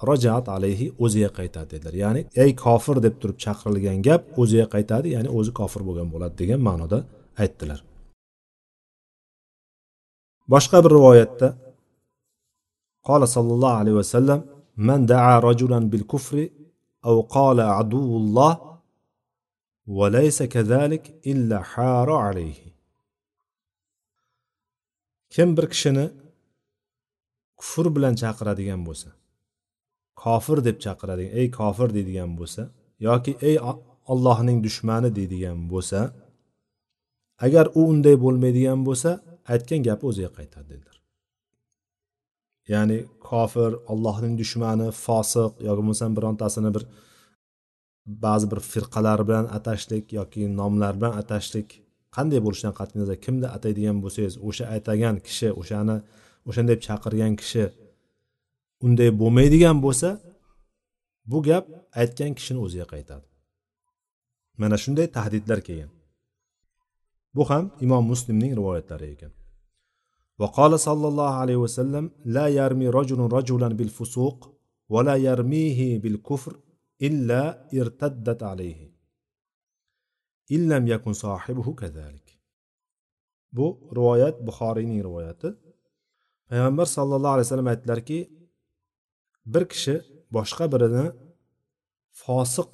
rojaat 0.09 0.45
alayhi 0.55 0.87
o'ziga 1.03 1.29
qaytadi 1.39 1.69
dedilar 1.73 1.95
ya'ni 2.03 2.21
ey 2.43 2.51
kofir 2.65 2.97
deb 3.05 3.15
turib 3.21 3.37
chaqirilgan 3.45 3.97
gap 4.07 4.21
o'ziga 4.41 4.65
qaytadi 4.75 5.07
ya'ni 5.15 5.29
o'zi 5.37 5.51
kofir 5.59 5.81
bo'lgan 5.87 6.07
bo'ladi 6.13 6.35
degan 6.41 6.61
ma'noda 6.69 6.99
aytdilar 7.43 7.79
boshqa 10.53 10.77
bir 10.85 10.91
rivoyatda 10.97 11.47
qola 13.07 13.27
sollallohu 13.35 13.77
alayhi 13.81 13.97
vasallam 14.01 14.39
man 14.87 14.99
daa 15.13 15.33
rajulan 15.47 15.83
bil 15.93 16.05
kufri 16.13 16.45
أو 17.05 17.21
قال 17.21 17.61
عدو 17.61 18.17
الله 18.17 18.68
وليس 19.87 20.43
كذلك 20.43 21.27
إلا 21.27 21.61
حار 21.61 22.11
عليه 22.11 22.75
kim 25.29 25.57
bir 25.57 25.67
kishini 25.73 26.05
kufr 27.59 27.85
bilan 27.95 28.15
chaqiradigan 28.21 28.81
bo'lsa 28.87 29.09
kofir 30.23 30.57
deb 30.67 30.77
chaqiradigan 30.85 31.31
ey 31.39 31.47
kofir 31.59 31.89
deydigan 31.97 32.31
bo'lsa 32.39 32.61
yoki 33.07 33.31
ey 33.49 33.55
ollohning 34.11 34.59
dushmani 34.65 35.09
deydigan 35.17 35.59
bo'lsa 35.71 35.99
agar 37.45 37.65
u 37.79 37.81
unday 37.91 38.15
bo'lmaydigan 38.25 38.79
bo'lsa 38.87 39.09
aytgan 39.53 39.81
gapi 39.87 40.03
o'ziga 40.09 40.31
qaytadi 40.37 40.67
dedilar 40.71 40.97
ya'ni 42.73 42.97
kofir 43.29 43.71
allohning 43.91 44.33
dushmani 44.41 44.87
fosiq 45.05 45.51
yoki 45.67 45.79
bo'lmasam 45.79 46.11
birontasini 46.17 46.69
bir 46.75 46.83
ba'zi 48.25 48.45
bir 48.51 48.59
firqalar 48.71 49.19
bilan 49.27 49.45
atashlik 49.57 50.05
yoki 50.19 50.41
nomlar 50.59 50.93
bilan 50.99 51.13
atashlik 51.21 51.67
qanday 52.15 52.39
bo'lishidan 52.45 52.73
qat'iy 52.79 52.97
nazar 53.01 53.17
kimni 53.25 53.47
ataydigan 53.55 53.97
bo'lsangiz 54.03 54.35
o'sha 54.47 54.65
atagan 54.77 55.15
kishi 55.27 55.49
o'shani 55.61 55.97
o'shanday 56.49 56.77
chaqirgan 56.87 57.33
kishi 57.41 57.63
unday 58.85 59.09
bo'lmaydigan 59.21 59.77
bo'lsa 59.85 60.09
bu 61.31 61.37
gap 61.47 61.65
aytgan 62.01 62.31
kishini 62.37 62.59
o'ziga 62.65 62.85
qaytadi 62.93 63.25
mana 64.61 64.77
shunday 64.83 65.07
tahdidlar 65.17 65.59
kelgan 65.67 65.91
bu 67.35 67.43
ham 67.49 67.63
imom 67.85 68.03
muslimning 68.11 68.51
rivoyatlari 68.59 69.07
ekan 69.15 69.33
وقال 70.41 70.79
صلى 70.87 71.07
الله 71.11 71.33
عليه 71.41 71.55
وسلم 71.65 72.05
لا 72.25 72.47
يرمي 72.59 72.87
رجل 72.99 73.19
رجلا 73.37 73.67
بالفسوق 73.67 74.37
ولا 74.89 75.15
يرميه 75.15 75.79
بالكفر 75.99 76.53
illa 77.06 77.42
irtaddat 77.78 78.40
alayhi 78.52 78.88
illam 80.56 80.86
yakun 80.86 81.12
sohibuhu 81.24 81.72
kazalik 81.80 82.28
bu 83.56 83.66
rivoyat 83.96 84.36
buxoriyning 84.46 85.00
rivoyati. 85.08 85.48
Payg'ambar 86.48 86.86
sallallohu 86.96 87.34
alayhi 87.34 87.46
vasallam 87.46 87.70
aytdilarki 87.72 88.18
bir 89.52 89.64
kishi 89.72 89.94
boshqa 90.36 90.64
birini 90.72 91.06
fosiq 92.22 92.70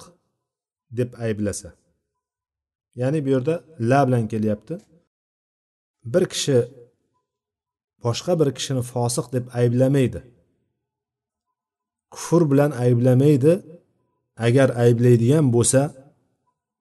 deb 0.99 1.11
ayblasa 1.25 1.69
ya'ni 3.01 3.19
bu 3.25 3.29
yerda 3.35 3.55
la 3.89 3.99
bilan 4.07 4.23
kelyapti. 4.33 4.75
Bir 6.13 6.23
kishi 6.33 6.57
boshqa 8.05 8.33
bir 8.39 8.49
kishini 8.57 8.83
fosiq 8.93 9.25
deb 9.35 9.45
ayblamaydi 9.59 10.21
kufr 12.13 12.41
bilan 12.51 12.71
ayblamaydi 12.83 13.53
agar 14.45 14.69
ayblaydigan 14.83 15.45
bo'lsa 15.55 15.81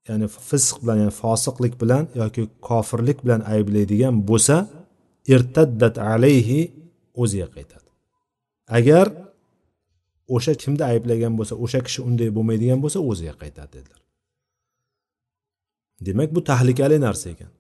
ya'ni 0.09 0.27
fisq 0.49 0.75
bilan 0.83 0.97
ya'ni 1.03 1.15
fosiqlik 1.23 1.75
bilan 1.83 2.05
yoki 2.23 2.43
kofirlik 2.69 3.19
bilan 3.25 3.41
ayblaydigan 3.55 4.15
bo'lsa 4.31 4.57
irtaddat 5.35 5.97
alayhi 6.13 6.61
o'ziga 7.23 7.49
qaytadi. 7.57 7.89
Agar 8.79 9.07
o'sha 10.35 10.53
kimni 10.63 10.85
ayblagan 10.93 11.33
bo'lsa 11.39 11.55
o'sha 11.65 11.81
kishi 11.87 12.01
unday 12.09 12.31
bo'lmaydigan 12.37 12.79
bo'lsa 12.85 12.99
o'ziga 13.11 13.35
qaytadi 13.43 13.71
dedilar. 13.77 14.01
Demak 16.07 16.31
bu 16.37 16.41
tahlikali 16.51 16.99
narsa 17.07 17.27
ekan. 17.35 17.51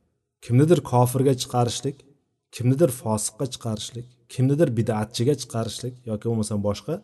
Kimnidir 0.44 0.78
kofirga 0.92 1.34
chiqarishlik 1.42 1.96
kimnidir 2.56 2.90
fosiqqa 3.02 3.46
chiqarishlik 3.54 4.06
kimnidir 4.32 4.68
bidatchiga 4.78 5.34
chiqarishlik 5.42 5.94
yoki 6.10 6.24
bo'lmasam 6.30 6.58
boshqa 6.68 6.94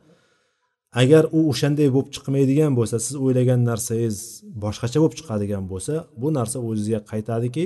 agar 1.01 1.25
u 1.37 1.39
o'shanday 1.51 1.89
bo'lib 1.95 2.11
chiqmaydigan 2.15 2.73
bo'lsa 2.79 2.97
siz 3.07 3.15
o'ylagan 3.25 3.61
narsangiz 3.71 4.17
boshqacha 4.65 4.99
bo'lib 5.03 5.17
chiqadigan 5.21 5.65
bo'lsa 5.73 5.95
bu 6.23 6.29
narsa 6.39 6.59
o'zizga 6.69 7.01
qaytadiki 7.11 7.65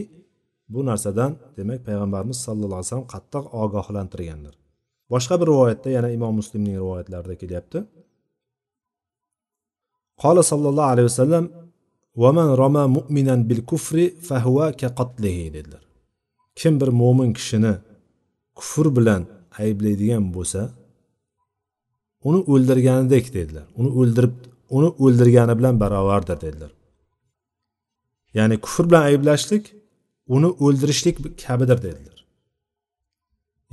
bu 0.74 0.80
narsadan 0.88 1.30
demak 1.58 1.80
payg'ambarimiz 1.88 2.38
sallallohu 2.46 2.78
alayhi 2.80 2.88
vasallam 2.90 3.08
qattiq 3.14 3.44
ogohlantirganlar 3.62 4.54
boshqa 5.12 5.34
bir 5.40 5.46
rivoyatda 5.52 5.88
yana 5.96 6.08
imom 6.16 6.34
muslimning 6.40 6.76
rivoyatlarida 6.82 7.34
kelyapti. 7.42 7.78
Qola 10.22 10.42
sollallohu 10.52 10.90
alayhi 10.92 11.08
vasallam 11.12 11.44
vaman 12.22 12.48
roma 12.60 12.84
mu'minan 12.96 13.40
bil 13.48 13.62
kufri 13.70 14.06
fahuva 14.28 14.66
ka 14.80 14.88
qatlihi 14.98 15.46
dedilar. 15.56 15.82
Kim 16.60 16.74
bir 16.80 16.90
mo'min 17.02 17.30
kishini 17.38 17.74
kufr 18.58 18.86
bilan 18.96 19.22
ayblaydigan 19.62 20.24
bo'lsa 20.36 20.60
uni 22.28 22.40
o'ldirganidek 22.52 23.34
dedilar. 23.34 23.66
Uni 23.80 23.90
o'ldirib 24.00 24.34
uni 24.76 24.88
o'ldirgani 25.04 25.54
bilan 25.58 25.80
barobardir 25.82 26.40
dedilar. 26.40 26.72
Ya'ni 28.38 28.56
kufr 28.64 28.84
bilan 28.90 29.02
ayblashlik 29.10 29.64
uni 30.36 30.48
o'ldirishlik 30.64 31.16
kabidir 31.46 31.78
dedilar. 31.86 32.18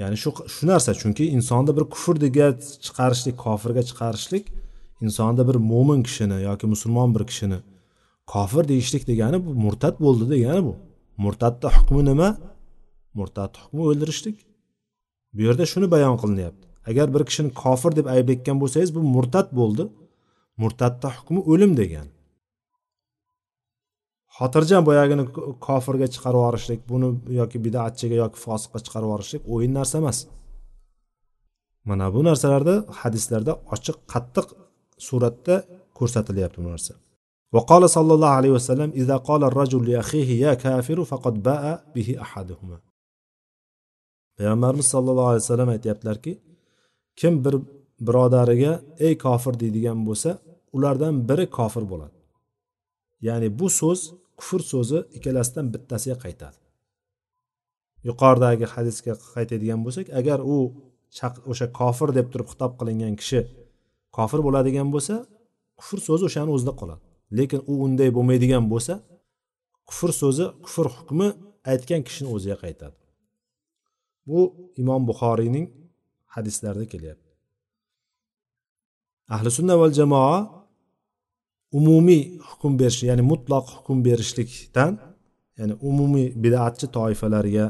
Ya'ni 0.01 0.17
shu 0.23 0.29
shu 0.53 0.67
narsa 0.71 0.91
chunki 1.01 1.23
insonni 1.35 1.71
bir 1.77 1.85
kufrga 1.93 2.47
chiqarishlik 2.85 3.35
kofirga 3.45 3.83
chiqarishlik 3.89 4.45
insonda 5.05 5.43
bir 5.49 5.57
mo'min 5.71 5.99
kishini 6.07 6.37
yoki 6.49 6.65
musulmon 6.73 7.09
bir 7.15 7.23
kishini 7.29 7.59
kofir 8.33 8.63
deyishlik 8.71 9.03
degani 9.11 9.37
bu 9.45 9.51
murtad 9.65 9.95
bo'ldi 10.03 10.25
degani 10.33 10.61
bu. 10.67 10.75
Murtadni 11.17 11.69
hukmi 11.77 12.01
nima? 12.05 12.29
Murtadni 13.19 13.57
hukmi 13.63 13.81
o'ldirishlik. 13.89 14.37
Bu 15.33 15.41
yerda 15.47 15.65
shuni 15.71 15.91
bayon 15.91 16.17
qilinyapti. 16.21 16.72
agar 16.90 17.06
bir 17.14 17.22
kishini 17.28 17.50
kofir 17.62 17.92
deb 17.98 18.06
ayblayotgan 18.14 18.56
bo'lsangiz 18.62 18.90
bu 18.96 19.00
murtad 19.16 19.48
bo'ldi 19.60 19.84
murtadni 20.62 21.08
hukmi 21.18 21.40
o'lim 21.52 21.72
degan 21.80 22.06
xotirjam 24.38 24.82
boyagini 24.88 25.24
kofirga 25.66 26.06
chiqarib 26.14 26.40
yuborishlik 26.40 26.80
buni 26.92 27.08
yoki 27.40 27.58
bidatchiga 27.66 28.16
yoki 28.22 28.38
fosiqqa 28.46 28.78
chiqarib 28.86 29.08
yuborishlik 29.08 29.42
o'yin 29.54 29.72
narsa 29.78 29.94
emas 30.02 30.18
mana 31.88 32.06
bu 32.14 32.20
narsalarda 32.28 32.74
hadislarda 33.00 33.52
ochiq 33.74 33.96
qattiq 34.12 34.46
suratda 35.06 35.54
ko'rsatilyapti 35.98 36.60
bu 36.66 36.70
narsa 36.74 36.94
وقال 37.56 37.82
صلى 37.96 38.12
الله 38.16 38.32
عليه 38.38 38.52
وسلم 38.58 38.90
إذا 39.02 39.16
قال 39.28 39.44
الرجل 39.50 39.90
لأخيه 39.90 40.30
يا 40.46 40.52
كافر 40.64 40.98
فقد 41.04 41.34
باء 41.42 41.64
به 41.94 42.08
أحدهما 42.20 42.78
payg'ambarimiz 44.38 44.86
sallallohu 44.94 45.28
alayhi 45.32 45.44
vasallam 45.44 45.68
aytyaptilarki 45.68 46.32
kim 47.19 47.33
bir 47.45 47.55
birodariga 48.07 48.73
ey 49.05 49.13
kofir 49.25 49.53
deydigan 49.61 49.99
bo'lsa 50.07 50.29
ulardan 50.75 51.15
biri 51.29 51.45
kofir 51.57 51.83
bo'ladi. 51.91 52.17
Ya'ni 53.27 53.47
bu 53.59 53.67
so'z 53.79 53.99
kufr 54.39 54.61
so'zi 54.71 54.99
ikkalasidan 55.17 55.65
bittasiga 55.73 56.17
qaytadi. 56.25 56.57
Yuqoridagi 58.07 58.65
hadisga 58.73 59.13
qaytadigan 59.35 59.79
bo'lsak 59.85 60.05
agar 60.19 60.39
u 60.55 60.57
o'sha 61.51 61.67
kofir 61.79 62.09
deb 62.17 62.27
turib 62.31 62.47
xitob 62.51 62.71
qilingan 62.79 63.13
kishi 63.21 63.39
kofir 64.17 64.39
bo'ladigan 64.47 64.87
bo'lsa 64.95 65.15
kufr 65.79 65.99
so'zi 66.07 66.23
o'shani 66.29 66.51
o'zida 66.55 66.73
qoladi. 66.81 67.03
Lekin 67.37 67.61
u 67.71 67.73
unday 67.85 68.09
bo'lmaydigan 68.17 68.63
bo'lsa 68.73 68.93
kufr 69.89 70.11
so'zi 70.21 70.45
kufr 70.65 70.85
hukmi 70.95 71.27
aytgan 71.71 72.01
kishini 72.07 72.29
o'ziga 72.35 72.57
qaytadi. 72.63 72.95
Bu 74.29 74.39
imom 74.81 75.01
buxoriyning 75.09 75.65
hadislarda 76.35 76.85
kelyapti. 76.93 77.31
Ahli 79.35 79.49
sunna 79.57 79.75
val 79.81 79.93
jamoa 79.99 80.37
umumiy 81.77 82.23
hukm 82.49 82.73
berish 82.81 83.01
ya'ni 83.09 83.23
mutloq 83.31 83.65
hukm 83.75 83.97
berishlikdan 84.07 84.91
ya'ni 85.59 85.73
umumiy 85.89 86.27
bidatchi 86.43 86.87
toifalarga 86.97 87.65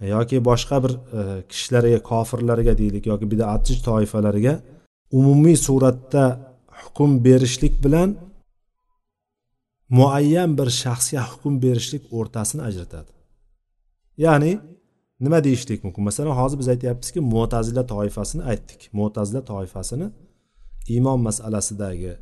e, 0.00 0.04
yoki 0.14 0.36
boshqa 0.48 0.76
bir 0.84 0.92
e, 1.18 1.20
kishilarga 1.50 1.98
kofirlarga 2.10 2.72
deylik 2.80 3.04
yoki 3.12 3.26
bidatchi 3.32 3.74
toifalarga 3.88 4.54
umumiy 5.18 5.56
suratda 5.66 6.24
hukm 6.82 7.10
berishlik 7.26 7.74
bilan 7.84 8.08
muayyan 9.98 10.50
bir 10.58 10.68
shaxsga 10.82 11.22
hukm 11.30 11.54
berishlik 11.64 12.02
o'rtasini 12.18 12.62
ajratadi. 12.68 13.10
Ya'ni 14.24 14.52
nima 15.24 15.38
deyishlik 15.44 15.84
mumkin? 15.84 16.04
Masalan 16.08 16.36
hozir 16.40 16.58
biz 16.60 16.68
aytyapmizki 16.74 17.20
mo'tazila 17.34 17.82
toifasini 17.92 18.42
aytdik. 18.52 18.80
Mo'tazila 18.98 19.42
toifasini 19.52 20.06
iymon 20.94 21.20
masalasidagi 21.28 22.12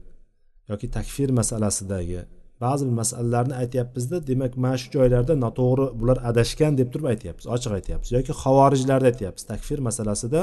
yoki 0.70 0.90
takfir 0.96 1.30
masalasidagi 1.40 2.20
ba'zi 2.60 2.86
bir 2.86 2.94
masalalarni 3.02 3.54
aytyapmizda 3.62 4.26
demak 4.26 4.56
mana 4.56 4.76
shu 4.80 4.88
joylarda 4.96 5.34
noto'g'ri 5.44 5.86
bular 6.00 6.18
adashgan 6.30 6.72
deb 6.80 6.88
turib 6.92 7.06
aytyapmiz 7.12 7.46
ochiq 7.54 7.72
aytyapmiz. 7.78 8.08
Yoki 8.16 8.32
havorijlarni 8.42 9.06
aytyapmiz 9.12 9.44
takfir 9.52 9.78
masalasida 9.88 10.40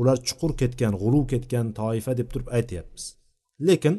ular 0.00 0.16
chuqur 0.28 0.52
ketgan 0.60 0.92
g'uruv 1.02 1.24
ketgan 1.32 1.66
toifa 1.80 2.12
deb 2.20 2.28
turib 2.32 2.48
aytyapmiz. 2.58 3.04
Lekin 3.68 3.94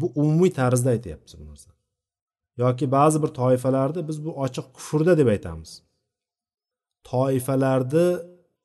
bu 0.00 0.06
umumiy 0.22 0.52
tarzda 0.60 0.88
aytyapmiz 0.96 1.32
bu 1.40 1.44
narsa 1.50 1.70
yoki 2.62 2.90
ba'zi 2.96 3.22
bir 3.22 3.30
toifalarni 3.40 4.08
biz 4.08 4.24
bu 4.24 4.30
ochiq 4.44 4.66
kufrda 4.76 5.18
deb 5.18 5.28
aytamiz. 5.34 5.87
Toifalarni 7.10 8.06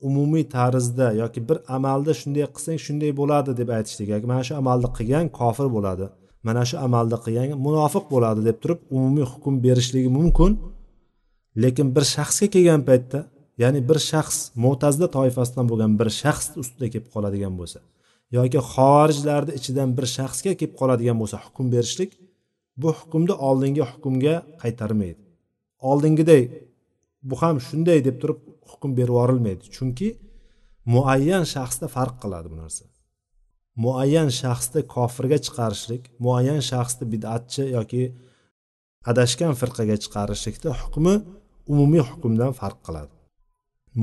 umumiy 0.07 0.45
tarzda 0.55 1.07
yoki 1.21 1.39
bir 1.49 1.57
amalni 1.75 2.13
shunday 2.21 2.45
qilsang 2.55 2.77
shunday 2.85 3.11
bo'ladi 3.19 3.51
deb 3.59 3.69
aytishlik. 3.77 4.07
Yoki 4.15 4.27
mana 4.31 4.43
shu 4.47 4.53
amalni 4.61 4.89
qilgan 4.97 5.25
kofir 5.39 5.67
bo'ladi. 5.75 6.05
Mana 6.47 6.63
shu 6.69 6.75
amalni 6.87 7.17
qilgan 7.25 7.49
munofiq 7.67 8.05
bo'ladi 8.13 8.41
deb 8.49 8.57
turib 8.63 8.79
umumiy 8.95 9.25
hukm 9.33 9.53
berishligi 9.65 10.09
mumkin. 10.17 10.51
Lekin 11.63 11.87
bir 11.95 12.03
shaxsga 12.15 12.47
kelgan 12.55 12.81
paytda 12.89 13.19
ya'ni 13.61 13.79
bir 13.89 13.99
shaxs 14.09 14.37
mo'tazda 14.63 15.07
toifasidan 15.15 15.65
bo'lgan 15.71 15.91
bir 15.99 16.09
shaxs 16.21 16.47
ustida 16.61 16.87
kelib 16.93 17.07
qoladigan 17.15 17.53
bo'lsa 17.59 17.79
yoki 18.37 18.59
xorijlarni 18.73 19.51
ichidan 19.59 19.89
bir 19.97 20.05
shaxsga 20.17 20.51
kelib 20.59 20.75
qoladigan 20.79 21.17
bo'lsa 21.21 21.37
hukm 21.45 21.65
berishlik 21.73 22.11
bu 22.81 22.89
hukmni 22.99 23.33
oldingi 23.47 23.83
hukmga 23.91 24.35
qaytarmaydi. 24.61 25.21
Oldingiday 25.89 26.41
bu 27.29 27.35
ham 27.41 27.55
shunday 27.67 27.99
deb 28.07 28.15
turib 28.21 28.39
hukm 28.71 28.91
berib 28.97 29.13
yuborilmaydi. 29.13 29.63
Chunki 29.75 30.07
muayyan 30.93 31.45
shaxsda 31.53 31.87
farq 31.95 32.15
qiladi 32.23 32.47
bu 32.53 32.57
narsa. 32.63 32.85
Muayyan 33.83 34.29
shaxsni 34.41 34.81
kofirga 34.95 35.37
chiqarishlik 35.45 36.03
muayyan 36.25 36.61
shaxsni 36.71 37.05
bidatchi 37.13 37.63
yoki 37.77 38.03
adashgan 39.09 39.53
firqaga 39.61 39.95
chiqarishlikda 40.03 40.69
hukmi 40.81 41.15
umumiy 41.71 42.03
hukmdan 42.09 42.51
farq 42.59 42.79
qiladi. 42.87 43.13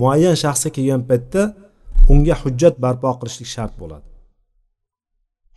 Muayyan 0.00 0.36
shaxsga 0.42 0.70
kelgan 0.76 1.02
paytda 1.10 1.42
unga 2.12 2.34
hujjat 2.42 2.74
barpo 2.84 3.10
qilishlik 3.20 3.48
shart 3.56 3.74
bo'ladi. 3.80 4.06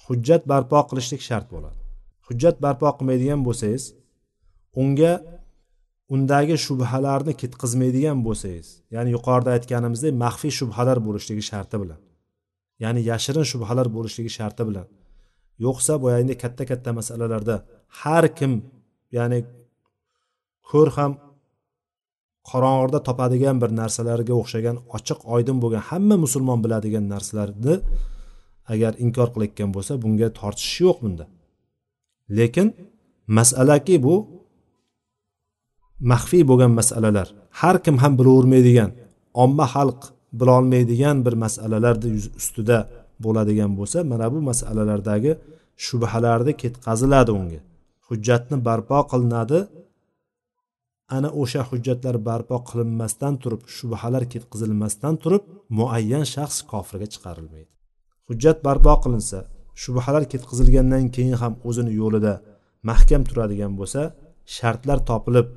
Hujjat 0.06 0.44
barpo 0.52 0.80
qilishlik 0.90 1.22
shart 1.30 1.48
bo'ladi. 1.54 1.80
Hujjat 2.28 2.56
barpo 2.64 2.88
qilmaydigan 2.98 3.42
bo'lsangiz 3.48 3.84
unga 4.82 5.14
undagi 6.10 6.56
shubhalarni 6.66 7.34
ketqizmaydigan 7.42 8.20
bo'lsangiz 8.28 8.68
ya'ni 8.96 9.10
yuqorida 9.16 9.50
aytganimizdek 9.58 10.14
maxfiy 10.24 10.52
shubhalar 10.60 10.98
bo'lishligi 11.08 11.44
sharti 11.52 11.76
bilan 11.84 12.00
ya'ni 12.84 13.02
yashirin 13.12 13.46
shubhalar 13.52 13.88
bo'lishligi 13.96 14.32
sharti 14.38 14.64
bilan 14.70 14.88
yo'qsa 15.66 15.94
boyagidek 16.04 16.38
katta 16.44 16.64
katta 16.72 16.90
masalalarda 17.00 17.56
har 18.02 18.26
kim 18.38 18.52
ya'ni 19.18 19.40
ko'r 20.70 20.90
ham 20.98 21.12
qorong'ida 22.50 23.00
topadigan 23.08 23.58
bir 23.62 23.70
narsalarga 23.82 24.34
o'xshagan 24.42 24.78
ochiq 24.98 25.20
oydin 25.36 25.58
bo'lgan 25.64 25.84
hamma 25.90 26.16
musulmon 26.26 26.60
biladigan 26.66 27.06
narsalarni 27.14 27.76
agar 28.74 28.92
inkor 29.06 29.28
qilayotgan 29.34 29.70
bo'lsa 29.76 29.94
bunga 30.04 30.28
tortishish 30.40 30.80
yo'q 30.86 30.98
bunda. 31.04 31.26
Lekin 32.38 32.68
masalaki 33.38 33.96
bu 34.06 34.16
maxfiy 36.12 36.44
bo'lgan 36.50 36.72
masalalar. 36.80 37.28
Har 37.60 37.76
kim 37.86 37.96
ham 38.04 38.14
bilavermaydigan 38.20 38.90
omma 39.44 39.66
xalq 39.74 40.00
bilolmaydigan 40.40 41.18
bir 41.26 41.34
masalalarni 41.44 42.10
ustida 42.40 42.78
bo'ladigan 43.24 43.72
bo'lsa 43.80 43.98
mana 44.12 44.28
bu 44.34 44.40
masalalardagi 44.50 45.32
shubhalarni 45.86 46.54
ketkaziladi 46.62 47.32
unga. 47.40 47.60
Hujjatni 48.08 48.58
barpo 48.68 49.00
qilinadi. 49.12 49.60
Ana 51.16 51.30
o'sha 51.42 51.62
hujjatlar 51.70 52.16
barpo 52.30 52.58
qilinmasdan 52.70 53.34
turib 53.42 53.62
shubhalar 53.76 54.24
ketkazilmasdan 54.34 55.14
turib 55.24 55.44
muayyan 55.78 56.26
shaxs 56.34 56.58
kofirga 56.72 57.08
chiqarilmaydi. 57.14 57.72
Hujjat 58.28 58.58
barpo 58.68 58.94
qilinsa 59.04 59.40
shubhalar 59.84 60.24
ketkazilgandan 60.32 61.06
keyin 61.16 61.36
ham 61.42 61.54
o'zini 61.68 61.94
yo'lida 62.02 62.34
mahkam 62.90 63.22
turadigan 63.30 63.72
bo'lsa 63.80 64.02
shartlar 64.56 65.00
topilib 65.10 65.48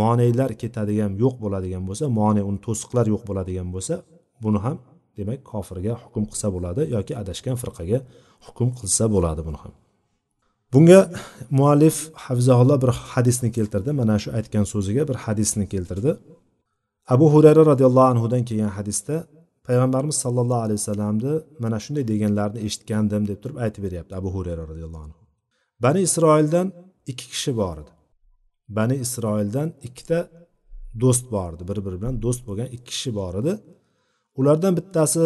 moneylar 0.00 0.50
ketadigan 0.62 1.12
yo'q 1.22 1.34
bo'ladigan 1.44 1.82
bo'lsa 1.88 2.04
mone 2.20 2.42
uni 2.48 2.60
to'siqlar 2.66 3.06
yo'q 3.14 3.22
bo'ladigan 3.28 3.68
bo'lsa 3.74 3.94
buni 4.44 4.58
ham 4.64 4.76
demak 5.18 5.40
kofirga 5.52 5.92
hukm 6.04 6.24
qilsa 6.30 6.48
bo'ladi 6.56 6.82
yoki 6.96 7.12
adashgan 7.22 7.56
firqaga 7.62 7.98
hukm 8.46 8.68
qilsa 8.78 9.04
bo'ladi 9.14 9.42
buni 9.48 9.58
ham. 9.62 9.72
Bunga 10.72 11.00
muallif 11.58 11.96
hafizaulloh 12.24 12.78
bir 12.84 12.90
hadisni 13.12 13.48
keltirdi. 13.56 13.90
Mana 14.00 14.16
shu 14.22 14.28
aytgan 14.38 14.64
so'ziga 14.72 15.02
bir 15.10 15.16
hadisni 15.24 15.66
keltirdi. 15.74 16.10
Abu 17.14 17.26
hurayra 17.34 17.62
roziyallohu 17.70 18.08
anhudan 18.12 18.42
kelgan 18.48 18.72
hadisda 18.78 19.14
payg'ambarimiz 19.66 20.16
sollallohu 20.24 20.62
alayhi 20.66 20.80
vasallamni 20.82 21.32
mana 21.64 21.78
shunday 21.84 22.04
deganlarini 22.12 22.60
eshitgandim 22.66 23.22
deb 23.30 23.38
turib 23.42 23.56
aytib 23.64 23.82
beryapti 23.86 24.12
abu 24.20 24.28
hurayra 24.36 24.64
roziyallohu 24.70 25.04
anhu. 25.08 25.20
Bani 25.84 26.00
isroildan 26.08 26.66
ikki 27.10 27.26
kishi 27.32 27.52
bor 27.60 27.76
edi. 27.82 27.93
Bani 28.68 28.96
isroildan 29.04 29.68
ikkita 29.88 30.18
do'st 31.02 31.24
bor 31.34 31.50
edi 31.56 31.64
bir 31.70 31.78
biri 31.86 31.96
bilan 32.00 32.14
do'st 32.24 32.42
bo'lgan 32.48 32.68
ikki 32.76 32.90
kishi 32.90 33.10
bor 33.20 33.34
edi. 33.40 33.52
Ulardan 34.40 34.72
bittasi 34.78 35.24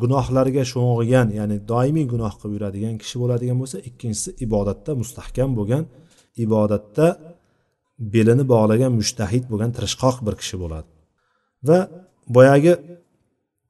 gunohlarga 0.00 0.62
sho'ng'igan 0.72 1.28
ya'ni 1.38 1.56
doimiy 1.72 2.06
gunoh 2.12 2.32
qilib 2.40 2.54
yuradigan 2.56 2.94
kishi 3.02 3.16
bo'ladigan 3.22 3.56
bo'lsa 3.62 3.78
ikkinchisi 3.88 4.30
ibodatda 4.46 4.90
mustahkam 5.02 5.50
bo'lgan 5.58 5.84
ibodatda 6.44 7.06
belini 8.14 8.44
bog'lagan 8.52 8.92
mushtahid 9.00 9.44
bo'lgan 9.52 9.70
tirishqoq 9.76 10.16
bir 10.26 10.34
kishi 10.40 10.56
bo'ladi. 10.62 10.88
Va 11.68 11.78
boyagi 12.36 12.72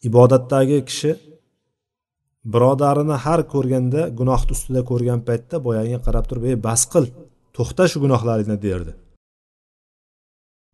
ibodatdagi 0.08 0.78
kishi 0.90 1.10
birodarini 2.52 3.16
har 3.24 3.40
ko'rganda 3.52 4.00
gunohni 4.18 4.52
ustida 4.56 4.80
ko'rgan 4.90 5.20
paytda 5.28 5.56
boyagiga 5.66 6.00
qarab 6.06 6.24
turib 6.30 6.44
ey 6.50 6.56
bas 6.68 6.82
qil 6.92 7.04
to'xta 7.56 7.84
shu 7.90 7.98
gunohlaringni 8.04 8.56
derdi. 8.66 8.92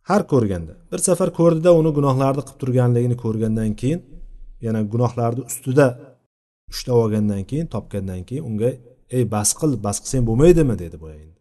Har 0.08 0.22
ko'rganda 0.32 0.72
bir 0.90 1.00
safar 1.08 1.30
ko'rdida 1.38 1.70
uni 1.80 1.90
gunohlarni 1.98 2.42
qilib 2.46 2.58
turganligini 2.62 3.16
ko'rgandan 3.24 3.72
keyin 3.80 4.00
yana 4.66 4.80
gunohlarni 4.92 5.42
ustida 5.50 5.86
ushlab 6.72 6.96
olgandan 7.02 7.42
keyin 7.50 7.66
topgandan 7.74 8.22
keyin 8.28 8.44
unga 8.50 8.70
ey 9.16 9.24
bas 9.34 9.50
qil 9.58 9.70
bas 9.86 9.96
qilsang 10.02 10.22
bo'lmaydimi? 10.28 10.74
dedi 10.82 10.96
boya 11.04 11.18
endi 11.24 11.38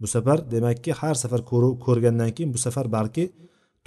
bu 0.00 0.06
safar 0.14 0.38
demakki 0.54 0.92
har 1.00 1.14
safar 1.22 1.40
ko'rgandan 1.86 2.30
keyin 2.36 2.50
bu 2.54 2.58
safar 2.66 2.86
balki 2.96 3.24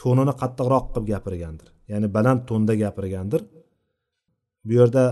to'nini 0.01 0.34
qattiqroq 0.41 0.86
qilib 0.93 1.08
gapirgandir. 1.13 1.67
Ya'ni 1.91 2.08
baland 2.15 2.41
to'nda 2.49 2.73
gapirgandir. 2.84 3.41
Bu 4.67 4.73
yerda 4.80 5.03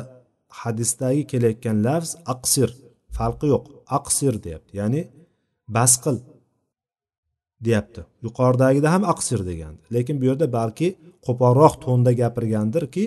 hadisdagi 0.61 1.23
kelayotgan 1.31 1.77
lafz 1.87 2.11
aqsir 2.33 2.69
farqi 3.17 3.45
yo'q. 3.53 3.65
Aqsir 3.97 4.33
deyapti. 4.45 4.71
Ya'ni 4.81 5.01
bas 5.67 5.93
qil. 6.03 6.17
Deyapti. 7.65 8.01
Yuqoridagida 8.25 8.91
ham 8.93 9.03
aqsir 9.13 9.39
degan 9.49 9.73
lekin 9.95 10.15
bu 10.21 10.25
yerda 10.29 10.47
balki 10.59 10.87
qo'polroq 11.25 11.73
to'nda 11.83 12.11
gapirgandirki 12.21 13.03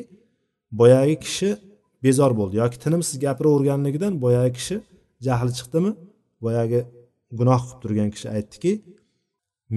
boyagi 0.81 1.17
kishi 1.25 1.51
bezor 2.05 2.33
bo'ldi 2.39 2.55
yoki 2.63 2.79
tinimsiz 2.85 3.17
gapiraverganligidan 3.25 4.13
boyagi 4.25 4.53
kishi 4.59 4.77
jahli 5.27 5.53
chiqdimi? 5.59 5.93
Boyagi 6.45 6.81
gunoh 7.39 7.61
qilib 7.65 7.81
turgan 7.83 8.11
kishi 8.15 8.29
aytdiki 8.37 8.73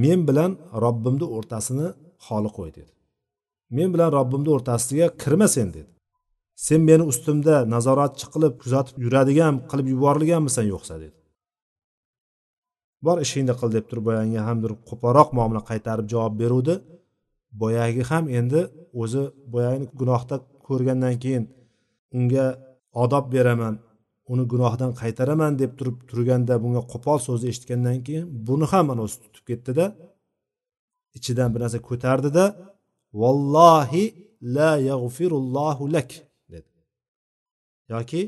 men 0.03 0.19
bilan 0.27 0.51
robbimni 0.83 1.27
o'rtasini 1.37 1.87
xoli 2.25 2.49
qo'y 2.57 2.69
dedi. 2.77 2.91
Men 3.77 3.89
bilan 3.93 4.09
robbimni 4.17 4.49
o'rtasiga 4.55 5.07
kirma 5.21 5.47
sen 5.55 5.69
dedi. 5.75 5.89
Sen 6.67 6.81
meni 6.89 7.03
ustimda 7.11 7.55
nazoratchi 7.73 8.25
qilib 8.33 8.53
kuzatib 8.61 8.95
yuradigan 9.05 9.55
qilib 9.69 9.87
yuborilganmisan 9.93 10.65
yo'qsa 10.73 10.95
dedi. 11.03 11.15
Bor 13.05 13.17
ishingni 13.25 13.53
qil 13.59 13.69
deb 13.75 13.85
turib 13.89 14.03
boyagiga 14.09 14.41
ham 14.47 14.57
bir 14.63 14.71
qo'polroq 14.89 15.29
muomala 15.37 15.61
qaytarib 15.69 16.07
javob 16.13 16.33
beruvdi. 16.41 16.75
Boyagi 17.61 18.03
ham 18.11 18.25
endi 18.39 18.61
o'zi 19.01 19.23
boyagini 19.53 19.87
gunohda 19.99 20.35
ko'rgandan 20.67 21.15
keyin 21.23 21.43
unga 22.17 22.45
odob 23.03 23.25
beraman 23.35 23.73
uni 24.31 24.43
gunohdan 24.53 24.91
qaytaraman 25.01 25.51
deb 25.61 25.71
turib 25.79 25.97
turganda 26.09 26.53
bunga 26.63 26.81
qo'pol 26.93 27.17
so'zni 27.27 27.47
eshitgandan 27.53 27.97
keyin 28.07 28.25
buni 28.47 28.65
ham 28.71 28.83
mana 28.89 29.01
o'zi 29.07 29.17
tutib 29.25 29.43
ketdida 29.49 29.85
ichidan 31.17 31.49
bir 31.53 31.59
narsa 31.63 31.79
ko'tardida 31.89 32.45
vallohi 33.21 34.05
la 34.55 34.71
yag'firullohu 34.89 35.83
lak 35.95 36.09
dedi. 36.53 36.69
Yoki 37.93 38.21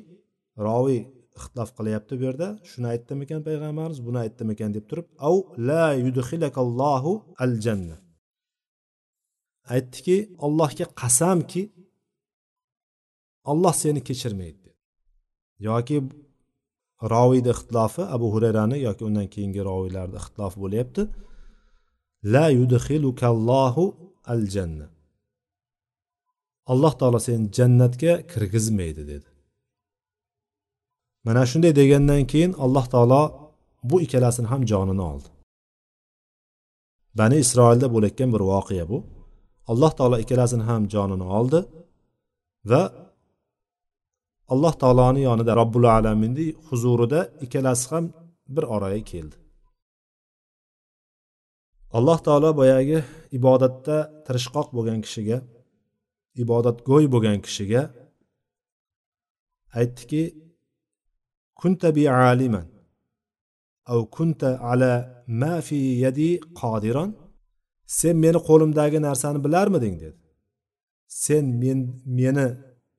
roviy 0.66 1.02
ixtilof 1.40 1.70
qilyapti 1.78 2.14
bu 2.20 2.24
yerda. 2.28 2.48
Shuni 2.70 2.88
aytdimikan 2.94 3.42
payg'ambarimiz 3.48 4.00
buni 4.08 4.20
aytdimikan 4.26 4.70
deb 4.76 4.86
turib 4.90 5.08
av 5.28 5.38
la 5.70 5.86
yudxilakallohu 6.06 7.14
al 7.44 7.54
janna 7.66 7.98
aytdiki 9.76 10.18
allohga 10.46 10.86
qasamki 11.02 11.64
olloh 13.52 13.74
seni 13.84 14.02
kechirmaydi. 14.08 14.60
dedi. 14.64 14.72
Yoki 15.68 15.98
roviyni 17.14 17.50
ixtilofi 17.56 18.04
abu 18.16 18.28
hurayrani 18.34 18.78
yoki 18.88 19.04
undan 19.10 19.28
keyingi 19.34 19.62
roviylarni 19.70 20.18
ixtilofi 20.22 20.58
bo'lyapti. 20.64 21.02
La 22.34 22.46
yudxilukallohu 22.60 23.86
al 24.34 24.44
janna 24.56 24.88
alloh 26.72 26.94
taolo 27.00 27.20
seni 27.28 27.46
jannatga 27.58 28.14
kirgizmaydi 28.32 29.04
dedi. 29.14 29.30
Mana 31.26 31.42
shunday 31.52 31.74
degandan 31.80 32.24
keyin 32.32 32.52
alloh 32.64 32.86
taolo 32.94 33.22
bu 33.90 33.96
ikkalasini 34.06 34.48
ham 34.52 34.62
jonini 34.72 35.04
oldi. 35.12 35.30
Bani 37.20 37.36
isroilda 37.44 37.88
bo'layotgan 37.94 38.30
bir 38.36 38.42
voqea 38.52 38.86
bu. 38.92 38.98
Alloh 39.72 39.92
taolo 39.98 40.18
ikkalasini 40.24 40.64
ham 40.70 40.82
jonini 40.94 41.26
oldi 41.38 41.60
va 42.72 42.82
alloh 44.54 44.74
taoloni 44.82 45.22
yonida 45.30 45.54
robbul 45.62 45.86
alaminni 45.98 46.48
huzurida 46.68 47.20
ikkalasi 47.46 47.86
ham 47.92 48.06
bir 48.56 48.64
oraga 48.76 49.02
keldi. 49.12 49.36
Alloh 51.98 52.20
taolo 52.26 52.50
boyagi 52.60 53.00
ibodatda 53.38 53.98
tirishqoq 54.26 54.68
bo'lgan 54.78 55.00
kishiga 55.06 55.38
ibodatgo'y 56.44 57.06
bo'lgan 57.14 57.38
kishiga 57.46 57.82
aytdiki 59.80 60.22
kunta 61.64 61.96
bi 61.96 62.04
aliman. 62.10 62.68
Av 63.92 64.00
kunta 64.16 64.50
ala 64.72 64.94
ma 65.42 65.54
fi 65.68 65.78
yadi 66.04 66.30
qodiron 66.60 67.12
sen 67.98 68.16
meni 68.24 68.40
qo'limdagi 68.50 69.00
narsani 69.08 69.40
bilarmiding 69.46 69.96
dedi. 70.04 70.18
Sen 71.24 71.46
men 71.62 71.80
meni 72.20 72.48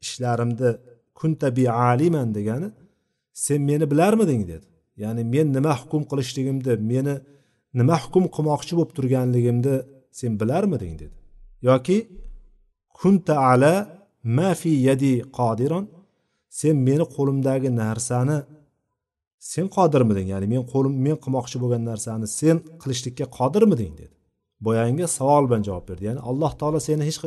ishlarimni 0.05 0.71
kunta 1.19 1.49
bi 1.57 1.65
aliman 1.91 2.29
degani 2.37 2.69
sen 3.45 3.61
meni 3.69 3.85
bilarmiding 3.93 4.43
dedi. 4.53 4.67
Ya'ni 5.03 5.23
men 5.35 5.47
nima 5.57 5.73
hukm 5.81 6.03
qilishligimni 6.11 6.75
meni 6.93 7.15
nima 7.79 7.97
hukm 8.05 8.25
qilmoqchi 8.37 8.73
bo'lib 8.79 8.93
turganligimni 8.99 9.75
sen 10.19 10.33
bilarmiding 10.41 10.95
dedi. 11.03 11.17
Yoki 11.69 11.99
kunta 12.99 13.35
ala 13.53 13.75
ma 14.37 14.51
fi 14.61 14.71
yadi 14.89 15.13
qodiron 15.39 15.85
sen 16.59 16.77
meni 16.89 17.05
qo'limdagi 17.17 17.71
narsani 17.83 18.39
sen 19.53 19.67
qodirmiding? 19.77 20.27
Ya'ni 20.33 20.47
men 20.55 20.63
qo'lim 20.73 20.95
men 21.07 21.17
qilmoqchi 21.25 21.57
bo'lgan 21.63 21.83
narsani 21.91 22.27
sen 22.41 22.57
qilishlikka 22.83 23.27
qodirmiding? 23.39 23.93
dedi. 24.01 24.15
Boyagi 24.67 25.07
savol 25.19 25.45
bilan 25.49 25.63
javob 25.69 25.85
berdi. 25.89 26.03
Ya'ni 26.09 26.21
alloh 26.31 26.53
taolo 26.61 26.79
seni 26.89 27.03
hech 27.09 27.19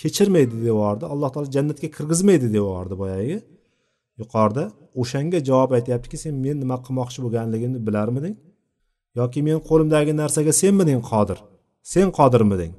kechirmaydi 0.00 0.56
deyordi 0.66 1.04
alloh 1.12 1.30
taolo 1.34 1.48
jannatga 1.56 1.88
kirgizmaydi 1.96 2.48
deyordi 2.56 2.94
boyagi. 3.02 3.36
Yuqorida 4.20 4.64
o'shanga 5.00 5.38
javob 5.48 5.70
aytyaptiki 5.78 6.16
sen 6.24 6.34
men 6.44 6.56
nima 6.62 6.76
qilmoqchi 6.86 7.18
bo'lganligimni 7.24 7.80
bilarmiding? 7.88 8.34
Yoki 9.18 9.40
men 9.48 9.58
qo'limdagi 9.68 10.12
narsaga 10.22 10.52
senmiding 10.62 11.00
qodir? 11.10 11.38
Sen 11.92 12.08
qodirmiding? 12.18 12.72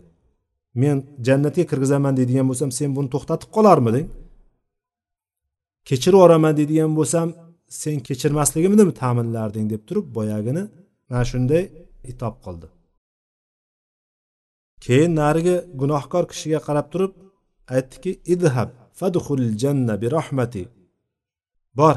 Men 0.82 0.98
jannatga 1.28 1.64
kirgizaman 1.72 2.14
deydigan 2.20 2.46
bo'lsam 2.50 2.70
sen 2.80 2.90
buni 2.98 3.10
to'xtatib 3.14 3.50
qolarmiding? 3.58 4.08
Kechirib 5.90 6.18
yuboraman 6.18 6.54
deydigan 6.60 6.92
bo'lsam 7.00 7.28
sen 7.70 8.00
kechirmasligimni 8.08 8.94
ta'minlarding 9.02 9.70
deb 9.74 9.82
turib 9.88 10.08
boyagini 10.18 10.64
mana 11.10 11.24
shunday 11.32 11.64
itob 12.12 12.36
qildi. 12.46 12.68
Keyin 14.86 15.12
narigi 15.22 15.56
gunohkor 15.82 16.24
kishiga 16.32 16.60
qarab 16.68 16.88
turib 16.94 17.14
aytdiki 17.76 18.12
idhab 18.34 18.70
fadhul 19.00 19.46
janna 19.62 19.96
bi 20.02 20.08
rahmati. 20.18 20.64
Bor 21.80 21.96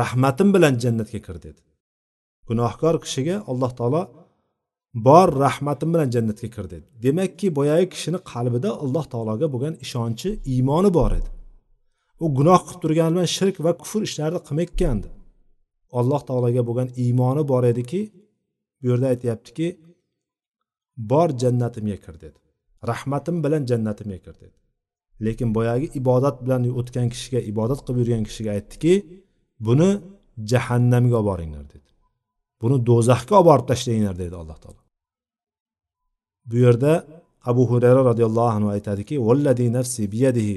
rahmatim 0.00 0.48
bilan 0.54 0.74
jannatga 0.82 1.20
kir 1.26 1.36
dedi. 1.46 1.60
Gunohkor 2.48 2.94
kishiga 3.04 3.36
alloh 3.50 3.72
taolo 3.78 4.02
bor 5.06 5.28
rahmatim 5.44 5.88
bilan 5.94 6.08
jannatga 6.14 6.48
kir 6.54 6.66
dedi. 6.72 6.86
Demakki 7.04 7.46
boyagi 7.58 7.86
kishini 7.94 8.18
qalbida 8.32 8.70
alloh 8.84 9.04
taologa 9.12 9.46
bo'lgan 9.54 9.74
ishonchi 9.84 10.28
iymoni 10.52 10.90
bor 10.98 11.12
edi. 11.18 11.30
U 12.24 12.26
gunoh 12.38 12.60
qilib 12.66 12.80
turgani 12.84 13.12
bilan 13.14 13.28
shirk 13.36 13.56
va 13.64 13.72
kufr 13.80 14.00
ishlarini 14.08 14.40
qilmayotgandi 14.46 15.08
alloh 15.98 16.20
taologa 16.28 16.62
bo'lgan 16.68 16.88
iymoni 17.04 17.42
bor 17.52 17.64
ediki 17.72 18.00
bu 18.80 18.84
yerda 18.90 19.06
aytyaptiki 19.14 19.66
bor 20.96 21.28
jannatimga 21.42 21.96
kir 22.04 22.14
dedi. 22.24 22.38
Rahmatim 22.90 23.36
bilan 23.44 23.62
jannatimga 23.70 24.18
kir 24.24 24.34
dedi. 24.42 24.56
Lekin 25.24 25.48
boyagi 25.56 25.86
ibodat 26.00 26.36
bilan 26.44 26.62
o'tgan 26.80 27.08
kishiga 27.14 27.40
ibodat 27.52 27.80
qilib 27.84 27.98
yurgan 28.02 28.24
kishiga 28.28 28.50
aytdiki 28.56 28.94
buni 29.66 29.90
jahannamga 30.50 31.16
olib 31.20 31.28
boringlar 31.30 31.64
dedi. 31.74 31.88
Buni 32.62 32.76
do'zaxga 32.88 33.34
olib 33.38 33.48
borib 33.50 33.66
tashlanglar 33.70 34.16
dedi 34.22 34.34
alloh 34.42 34.58
taolo. 34.64 34.80
Bu 36.48 36.56
yerda 36.64 36.92
abu 37.50 37.62
hurayra 37.70 38.02
roziyallohu 38.10 38.50
anhu 38.56 38.68
aytadiki 38.76 39.14
nafsi 39.76 40.02
biyadihi 40.14 40.56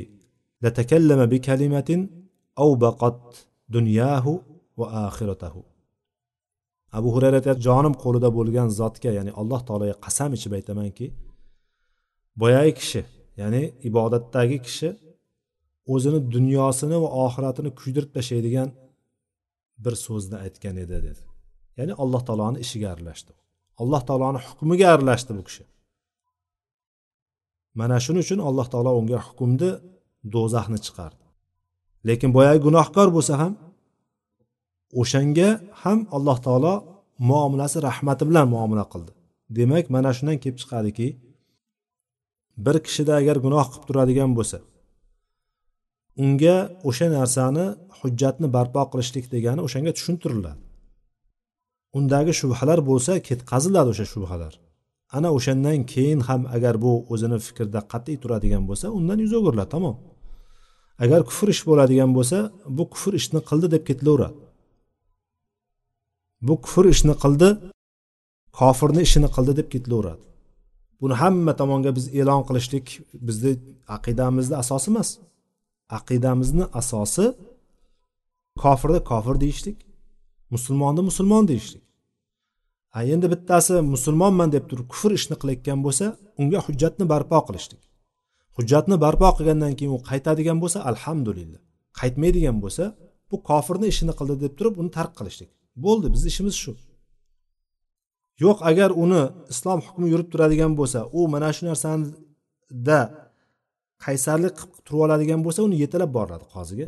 latakallama 0.66 1.26
bi 1.34 1.38
kalimatin 1.48 2.00
baqat 2.84 3.22
dunyahu 3.76 4.34
va 4.80 4.86
oxiratahu 5.08 5.62
abu 6.98 7.10
hurayra 7.16 7.36
aytyapti 7.40 7.64
jonim 7.68 7.94
qo'lida 8.04 8.30
bo'lgan 8.38 8.68
zotga 8.80 9.10
ya'ni 9.18 9.32
alloh 9.42 9.62
taologa 9.68 9.96
qasam 10.06 10.32
ichib 10.38 10.52
aytamanki 10.58 11.06
boyagi 12.42 12.74
kishi 12.80 13.02
ya'ni 13.42 13.62
ibodatdagi 13.90 14.58
kishi 14.68 14.90
o'zini 15.94 16.20
dunyosini 16.36 16.98
va 17.04 17.10
oxiratini 17.26 17.70
kuydirib 17.80 18.12
tashlaydigan 18.18 18.70
bir 19.84 19.94
so'zni 20.06 20.38
aytgan 20.46 20.76
edi 20.84 20.98
dedi 21.08 21.24
ya'ni 21.80 21.94
alloh 22.04 22.22
taoloni 22.28 22.58
ishiga 22.66 22.88
aralashdi 22.94 23.32
alloh 23.82 24.02
taoloni 24.10 24.40
hukmiga 24.48 24.88
aralashdi 24.96 25.32
bu 25.38 25.44
kishi 25.48 25.64
mana 27.80 27.98
shuning 28.06 28.24
uchun 28.26 28.40
alloh 28.50 28.68
taolo 28.74 28.92
unga 29.02 29.20
hukmni 29.28 29.70
do'zaxni 30.34 30.80
chiqardi. 30.86 31.24
Lekin 32.08 32.30
boyagi 32.38 32.60
gunohkor 32.68 33.08
bo'lsa 33.16 33.34
ham 33.42 33.54
o'shanga 35.02 35.50
ham 35.82 36.00
alloh 36.16 36.38
taolo 36.46 36.74
muomalasi 37.30 37.78
rahmati 37.88 38.24
bilan 38.30 38.48
muomala 38.54 38.86
qildi. 38.94 39.12
Demak 39.58 39.86
mana 39.96 40.10
shundan 40.18 40.38
kelib 40.44 40.58
chiqadiki 40.62 41.08
bir 42.66 42.76
kishida 42.86 43.14
agar 43.22 43.38
gunoh 43.46 43.66
qilib 43.72 43.86
turadigan 43.88 44.32
bo'lsa 44.38 44.58
unga 46.24 46.58
o'sha 46.90 47.08
narsani 47.18 47.66
hujjatni 48.00 48.48
barpo 48.56 48.82
qilishlik 48.92 49.26
degani 49.34 49.62
o'shanga 49.68 49.92
tushuntiriladi. 49.98 50.62
Undagi 51.98 52.34
shubhalar 52.40 52.80
bo'lsa 52.90 53.12
ketkaziladi 53.28 53.90
o'sha 53.94 54.06
shubhalar. 54.14 54.54
Ana 55.18 55.30
o'shandan 55.38 55.80
keyin 55.94 56.20
ham 56.28 56.42
agar 56.56 56.76
bu 56.86 56.92
o'zini 57.14 57.38
fikrda 57.48 57.80
qat'iy 57.92 58.18
turadigan 58.24 58.64
bo'lsa 58.70 58.86
undan 58.98 59.18
yuz 59.24 59.34
o'giriladi 59.40 59.72
tamom. 59.76 59.96
Agar 61.04 61.22
kufr 61.30 61.48
ish 61.54 61.64
bo'ladigan 61.70 62.12
bo'lsa 62.18 62.38
bu 62.78 62.84
kufr 62.94 63.14
ishni 63.20 63.40
qildi 63.50 63.68
deb 63.76 63.84
ketilaveradi. 63.90 64.38
Bu 66.48 66.54
kufr 66.64 66.86
ishni 66.94 67.16
qildi 67.24 67.50
kofirni 68.60 69.02
ishini 69.08 69.30
qildi 69.36 69.54
deb 69.60 69.68
ketilaveradi. 69.74 70.22
Buni 71.02 71.16
hamma 71.22 71.54
tomonga 71.60 71.92
biz 71.98 72.06
e'lon 72.20 72.42
qilishlik 72.48 72.88
bizni 73.28 73.52
aqidamizni 73.96 74.56
asosi 74.64 74.88
emas. 74.92 75.10
Aqidamizni 75.98 76.66
asosi 76.82 77.26
kofirni 78.64 79.00
kofir 79.12 79.36
deyishlik 79.44 79.78
musulmonni 80.54 81.02
musulmon 81.10 81.44
deyishlik. 81.52 81.84
A 82.98 83.00
endi 83.14 83.28
bittasi 83.34 83.74
musulmonman 83.94 84.50
deb 84.56 84.64
turib 84.70 84.88
kufr 84.94 85.12
ishni 85.20 85.36
qilayotgan 85.42 85.80
bo'lsa 85.86 86.06
unga 86.42 86.60
hujjatni 86.66 87.06
barpo 87.14 87.40
qilishlik. 87.48 87.82
Hujjatni 88.58 88.96
barpo 89.06 89.30
qilgandan 89.38 89.74
keyin 89.78 89.94
u 89.98 90.00
qaytadigan 90.10 90.58
bo'lsa 90.64 90.80
alhamdulillah. 90.92 91.62
Qaytmaydigan 92.00 92.58
bo'lsa 92.64 92.84
bu 93.30 93.36
kofirni 93.50 93.88
ishini 93.94 94.14
qildi 94.20 94.36
deb 94.44 94.54
turib 94.58 94.76
uni 94.82 94.92
tark 94.98 95.12
qilishlik. 95.20 95.50
Bo'ldi 95.86 96.08
bizni 96.14 96.28
ishimiz 96.34 96.56
shu. 96.64 96.72
Yo'q 98.44 98.58
agar 98.70 98.90
uni 99.04 99.24
islom 99.54 99.80
hukmi 99.88 100.08
yurib 100.14 100.28
turadigan 100.34 100.74
bo'lsa 100.80 101.00
u 101.18 101.20
mana 101.34 101.50
shu 101.56 101.64
narsada 101.70 103.00
qaysarlik 104.06 104.54
qilib 104.60 104.82
turib 104.86 105.02
oladigan 105.06 105.40
bo'lsa 105.46 105.60
uni 105.68 105.76
yetalab 105.84 106.12
boradi 106.18 106.46
qoziga. 106.56 106.88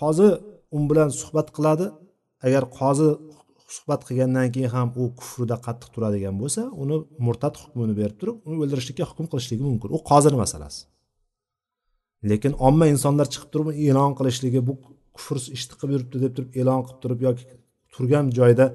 Qozi 0.00 0.28
u 0.76 0.78
bilan 0.90 1.10
suhbat 1.20 1.48
qiladi. 1.56 1.86
Agar 2.46 2.62
qozi 2.78 3.08
suhbat 3.74 4.00
qilgandan 4.08 4.48
keyin 4.54 4.70
ham 4.76 4.88
u 5.00 5.02
kufrida 5.20 5.56
qattiq 5.66 5.88
turadigan 5.94 6.34
bo'lsa 6.42 6.62
uni 6.82 6.96
murtad 7.26 7.54
hukmini 7.62 7.94
berib 8.00 8.16
turib 8.20 8.36
uni 8.48 8.56
o'ldirishlikka 8.62 9.04
hukm 9.10 9.26
qilishligi 9.32 9.64
mumkin. 9.68 9.88
U 9.96 9.98
qozini 10.10 10.36
masalasi. 10.44 10.80
Lekin 12.30 12.52
omma 12.68 12.86
insonlar 12.94 13.26
chiqib 13.32 13.50
turib 13.54 13.68
e'lon 13.86 14.12
qilishligi 14.18 14.60
bu 14.68 14.72
kufr 15.16 15.36
ishni 15.56 15.74
qilib 15.80 15.92
yuribdi 15.96 16.18
deb 16.24 16.32
turib 16.36 16.50
e'lon 16.60 16.80
qilib 16.86 17.00
turib 17.04 17.20
yoki 17.26 17.44
turgan 17.94 18.24
joyda 18.38 18.66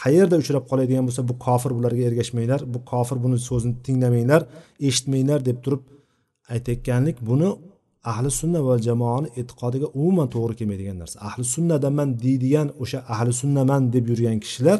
qayerda 0.00 0.36
uchrab 0.42 0.64
qoladigan 0.70 1.04
bo'lsa 1.08 1.22
bu 1.30 1.34
kofir 1.46 1.70
bularga 1.78 2.02
ergashmanglar 2.10 2.60
bu 2.74 2.78
kofir 2.92 3.16
buni 3.24 3.38
so'zini 3.48 3.74
tinglamanglar 3.86 4.42
eshitmanglar 4.88 5.40
deb 5.48 5.58
turib 5.64 5.82
aytayotganlik 6.54 7.16
buni 7.30 7.48
ahli 8.04 8.30
sunna 8.40 8.60
va 8.68 8.74
jamoani 8.88 9.28
e'tiqodiga 9.40 9.86
umuman 9.98 10.28
to'g'ri 10.34 10.54
kelmaydigan 10.60 10.96
narsa. 11.02 11.16
Ahli 11.28 11.44
sunnadaman 11.54 12.08
deydigan 12.24 12.68
o'sha 12.82 12.98
ahli 13.14 13.32
sunnaman 13.42 13.82
deb 13.94 14.04
yurgan 14.10 14.38
kishilar 14.44 14.78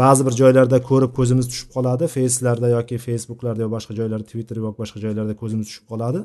ba'zi 0.00 0.22
bir 0.26 0.34
joylarda 0.40 0.78
ko'rib 0.90 1.12
ko'zimiz 1.18 1.46
tushib 1.50 1.68
qoladi. 1.76 2.04
Feyslarda 2.14 2.68
yoki 2.76 2.96
facebooklarda 3.06 3.60
yo 3.64 3.70
boshqa 3.76 3.92
joylarda 3.98 4.26
twitter 4.32 4.56
yoki 4.64 4.78
boshqa 4.82 4.98
joylarda 5.04 5.34
ko'zimiz 5.42 5.66
tushib 5.70 5.86
qoladi. 5.92 6.20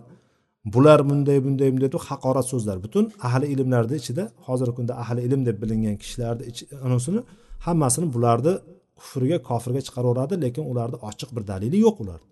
Bular 0.74 1.00
bunday 1.10 1.38
bunday 1.46 1.70
bunday 1.74 1.90
deb 1.96 2.02
haqorat 2.10 2.46
so'zlar. 2.54 2.78
Butun 2.86 3.06
ahli 3.28 3.46
ilmlarni 3.54 3.96
ichida 4.02 4.24
hozirgi 4.48 4.74
kunda 4.80 4.94
ahli 5.04 5.20
ilm 5.28 5.42
deb 5.50 5.58
bilingan 5.64 5.96
kishilarni 6.02 6.44
anasini 6.88 7.20
hammasini 7.66 8.08
bularni 8.16 8.54
kufrga 9.00 9.38
kofirga 9.50 9.82
chiqaraveradi 9.88 10.36
lekin 10.44 10.64
ularni 10.72 10.98
ochiq 11.10 11.30
bir 11.36 11.44
dalili 11.52 11.78
yo'q 11.86 11.98
ularni 12.04 12.28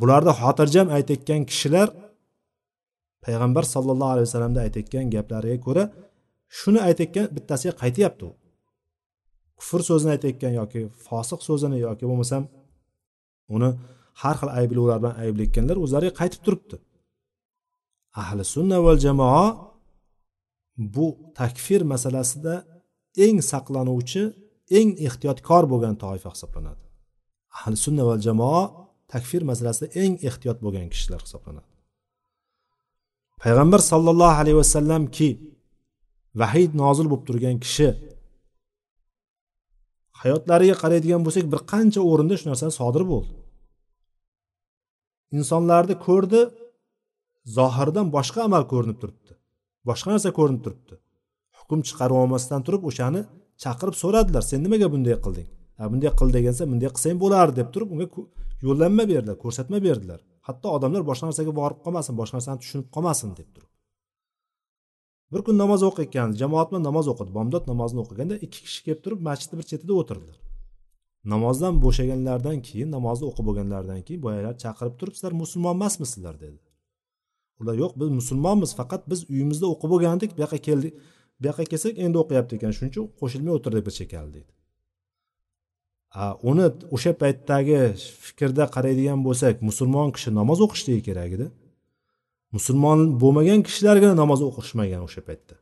bularni 0.00 0.32
xotirjam 0.40 0.86
aytayotgan 0.96 1.42
kishilar 1.50 1.88
payg'ambar 3.26 3.64
sallallohu 3.74 4.10
alayhi 4.14 4.26
vasallamda 4.28 4.60
aytayotgan 4.66 5.06
gaplariga 5.14 5.58
ko'ra 5.66 5.84
shuni 6.58 6.80
aytayotgan 6.88 7.26
bittasiga 7.36 7.72
qaytyapti 7.82 8.22
u. 8.28 8.30
Kufr 9.58 9.80
so'zini 9.88 10.10
aytayotgan 10.16 10.52
yoki 10.60 10.80
fosiq 11.06 11.40
so'zini 11.48 11.78
yoki 11.86 12.04
bo'lmasam 12.10 12.42
uni 13.56 13.70
har 14.22 14.36
xil 14.40 14.50
ayblovlar 14.60 14.98
bilan 15.02 15.16
ayblayotganlar 15.24 15.76
o'zlariga 15.84 16.12
qaytib 16.20 16.40
turibdi. 16.46 16.76
Ahli 18.22 18.42
sunna 18.54 18.78
val 18.86 18.98
jamoa 19.06 19.44
bu 20.94 21.06
takfir 21.40 21.80
masalasida 21.92 22.54
eng 23.26 23.38
saqlanuvchi 23.52 24.22
eng 24.78 24.88
ehtiyotkor 25.06 25.64
bo'lgan 25.72 25.94
toifa 26.04 26.28
hisoblanadi. 26.34 26.82
Ahli 27.58 27.76
sunna 27.84 28.02
val 28.08 28.20
jamoa 28.28 28.62
takfir 29.12 29.42
masalasida 29.50 29.86
eng 30.02 30.14
ehtiyot 30.28 30.58
bo'lgan 30.64 30.86
kishilar 30.92 31.20
hisoblanadi. 31.26 31.75
Payg'ambar 33.42 33.80
sollallohu 33.90 34.36
alayhi 34.42 34.58
vasallamki 34.62 35.28
vahiy 36.40 36.66
nozil 36.82 37.06
bo'lib 37.10 37.24
turgan 37.28 37.56
kishi 37.64 37.88
hayotlariga 40.20 40.76
qaraydigan 40.82 41.22
bo'lsak 41.26 41.44
bir 41.52 41.60
qancha 41.72 42.00
o'rinda 42.10 42.34
shu 42.40 42.46
narsa 42.50 42.66
sodir 42.80 43.02
bo'ldi. 43.12 43.34
Insonlarni 45.38 45.94
ko'rdi 46.06 46.40
zohirdan 47.56 48.06
boshqa 48.16 48.40
amal 48.48 48.62
ko'rinib 48.72 48.98
turibdi 49.02 49.32
boshqa 49.88 50.08
narsa 50.14 50.30
ko'rinib 50.38 50.62
turibdi. 50.66 50.94
Hukm 51.58 51.80
chiqarib 51.88 52.16
olmasdan 52.22 52.60
turib 52.66 52.82
o'shani 52.90 53.20
chaqirib 53.62 53.96
so'radilar 54.02 54.42
sen 54.50 54.60
nimaga 54.66 54.88
bunday 54.94 55.16
qilding? 55.24 55.48
Ha 55.78 55.84
bunday 55.92 56.10
qil 56.18 56.28
degansa 56.36 56.62
bunday 56.70 56.90
qilsang 56.94 57.18
bo'lardi 57.24 57.54
deb 57.60 57.68
turib 57.74 57.88
unga 57.94 58.06
yo'llanma 58.66 59.04
berdilar 59.12 59.36
ko'rsatma 59.44 59.78
berdilar. 59.86 60.20
Hatto 60.46 60.74
odamlar 60.76 61.02
boshqa 61.10 61.30
narsaga 61.30 61.52
borib 61.60 61.80
qolmasin 61.84 62.18
boshqa 62.20 62.38
narsani 62.38 62.62
tushunib 62.62 62.88
qolmasin 62.96 63.30
deb 63.38 63.48
turib. 63.54 63.70
Bir 65.32 65.40
kun 65.46 65.56
namoz 65.62 65.82
o'qiyotgan 65.88 66.36
jamoat 66.40 66.70
bilan 66.70 66.84
namoz 66.88 67.06
o'qidi 67.12 67.32
bomdod 67.38 67.64
namozini 67.72 68.00
o'qiganda 68.04 68.36
ikki 68.46 68.60
kishi 68.66 68.80
kelib 68.86 69.00
turib 69.04 69.20
masjidni 69.28 69.60
bir 69.60 69.66
chetida 69.70 69.92
o'tirdilar. 70.00 70.36
Namozdan 71.32 71.74
bo'shaganlaridan 71.84 72.58
keyin 72.68 72.88
namozni 72.96 73.26
o'qib 73.30 73.44
bo'lganlaridan 73.48 74.00
keyin 74.06 74.22
boyalar 74.26 74.54
chaqirib 74.64 74.94
turib 75.00 75.14
sizlar 75.18 75.32
musulmon 75.42 75.74
emasmisizlar 75.78 76.40
dedi 76.44 76.58
ular 77.60 77.74
yo'q 77.82 77.92
biz 78.00 78.08
musulmonmiz 78.18 78.74
faqat 78.80 79.02
biz 79.10 79.20
uyimizda 79.30 79.66
o'qib 79.72 79.90
bo'lgandik 79.94 80.36
bu 80.36 80.42
yoqqa 80.44 80.58
keldik 80.68 80.94
bu 81.40 81.48
yoqqa 81.50 81.64
kelsak 81.72 81.98
endi 82.04 82.22
o'qiyapti 82.22 82.58
ekan 82.58 82.72
shuning 82.76 82.92
uchun 82.94 83.06
qo'shilmay 83.20 83.52
o'tirdik 83.58 83.84
bir 83.88 83.94
chekali 83.98 84.30
deydi 84.36 84.52
uni 86.50 86.66
o'sha 86.94 87.12
paytdagi 87.22 87.80
fikrda 88.26 88.64
qaraydigan 88.74 89.20
bo'lsak 89.26 89.54
musulmon 89.68 90.08
kishi 90.16 90.30
namoz 90.38 90.58
o'qishligi 90.66 91.02
kerak 91.08 91.30
edi. 91.36 91.46
Musulmon 92.56 92.98
bo'lmagan 93.22 93.60
kishilargina 93.66 94.14
namoz 94.22 94.40
o'qishmagan 94.48 95.02
o'sha 95.08 95.20
paytda. 95.28 95.54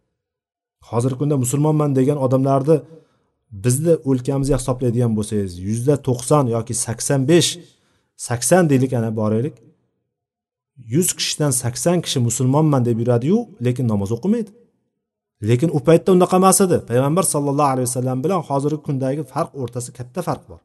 Hozirgi 0.91 1.19
kunda 1.21 1.37
musulmonman 1.45 1.91
degan 1.99 2.19
odamlarni 2.27 2.77
bizni 3.65 3.95
o'lkamizga 4.11 4.57
hisoblaydigan 4.61 5.13
bo'lsangiz 5.19 5.53
yuzda 5.69 5.95
to'qson 6.07 6.45
yoki 6.57 6.75
sakson 6.87 7.21
besh 7.31 7.51
sakson 8.29 8.63
deylik 8.71 8.93
ana 8.99 9.11
boraylik. 9.21 9.57
Yuz 10.95 11.09
kishidan 11.19 11.53
sakson 11.63 11.99
kishi 12.05 12.19
musulmonman 12.29 12.83
deb 12.89 12.99
yuradiyu 13.03 13.39
lekin 13.67 13.87
namoz 13.93 14.11
o'qimaydi. 14.17 14.51
Lekin 15.43 15.71
u 15.77 15.81
paytda 15.89 16.13
unaqa 16.17 16.37
emas 16.43 16.61
edi. 16.67 16.79
Payg'ambar 16.91 17.25
sallallohu 17.35 17.71
alayhi 17.75 17.89
vasallam 17.89 18.19
bilan 18.25 18.41
hozirgi 18.49 18.81
kundagi 18.87 19.23
farq 19.33 19.51
o'rtasida 19.63 19.97
katta 19.99 20.21
farq 20.29 20.45
bor. 20.51 20.61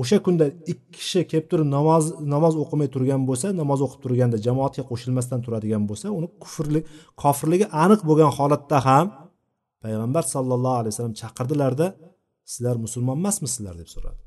O'sha 0.00 0.18
kunda 0.26 0.46
ikki 0.72 0.88
kishi 0.96 1.20
kelib 1.30 1.46
turib 1.50 1.68
namoz 1.76 2.04
namoz 2.34 2.54
o'qimay 2.62 2.88
turgan 2.94 3.22
bo'lsa 3.28 3.46
namoz 3.60 3.80
o'qib 3.86 4.00
turganda 4.04 4.36
jamoatga 4.46 4.82
qo'shilmasdan 4.90 5.40
turadigan 5.46 5.82
bo'lsa 5.90 6.06
uni 6.18 6.28
kufrlik 6.42 6.84
kofirligi 7.22 7.66
aniq 7.84 8.00
bo'lgan 8.08 8.30
holatda 8.38 8.78
ham 8.88 9.06
payg'ambar 9.84 10.24
sallallohu 10.34 10.78
alayhi 10.80 10.92
vasallam 10.94 11.16
chaqirdilarda 11.22 11.86
sizlar 12.52 12.76
musulmon 12.84 13.16
emasmisizlar? 13.22 13.74
deb 13.82 13.88
so'radi. 13.94 14.20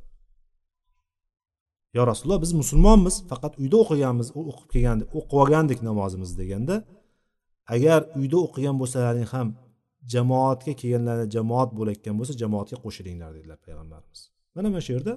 Yo 1.98 2.02
rasululloh 2.10 2.42
biz 2.46 2.52
musulmonmiz 2.62 3.16
faqat 3.32 3.54
uyda 3.62 3.78
o'qiganmiz 3.84 4.28
o'qib 4.40 4.68
kelgandik 4.74 5.08
o'qib 5.18 5.38
olgandik 5.42 5.80
namozimizni 5.90 6.38
deganda 6.42 6.76
agar 7.76 8.00
uyda 8.20 8.38
o'qigan 8.46 8.76
bo'lsalaring 8.82 9.28
ham 9.34 9.48
jamoatga 10.14 10.74
kelganlarida 10.82 11.28
jamoat 11.36 11.70
bo'layotgan 11.78 12.16
bo'lsa 12.20 12.34
jamoatga 12.44 12.78
qo'shilinglar 12.84 13.30
dedilar 13.38 13.58
payg'ambarimiz. 13.66 14.20
Mana 14.56 14.68
mana 14.74 14.82
shu 14.86 14.92
yerda 14.98 15.14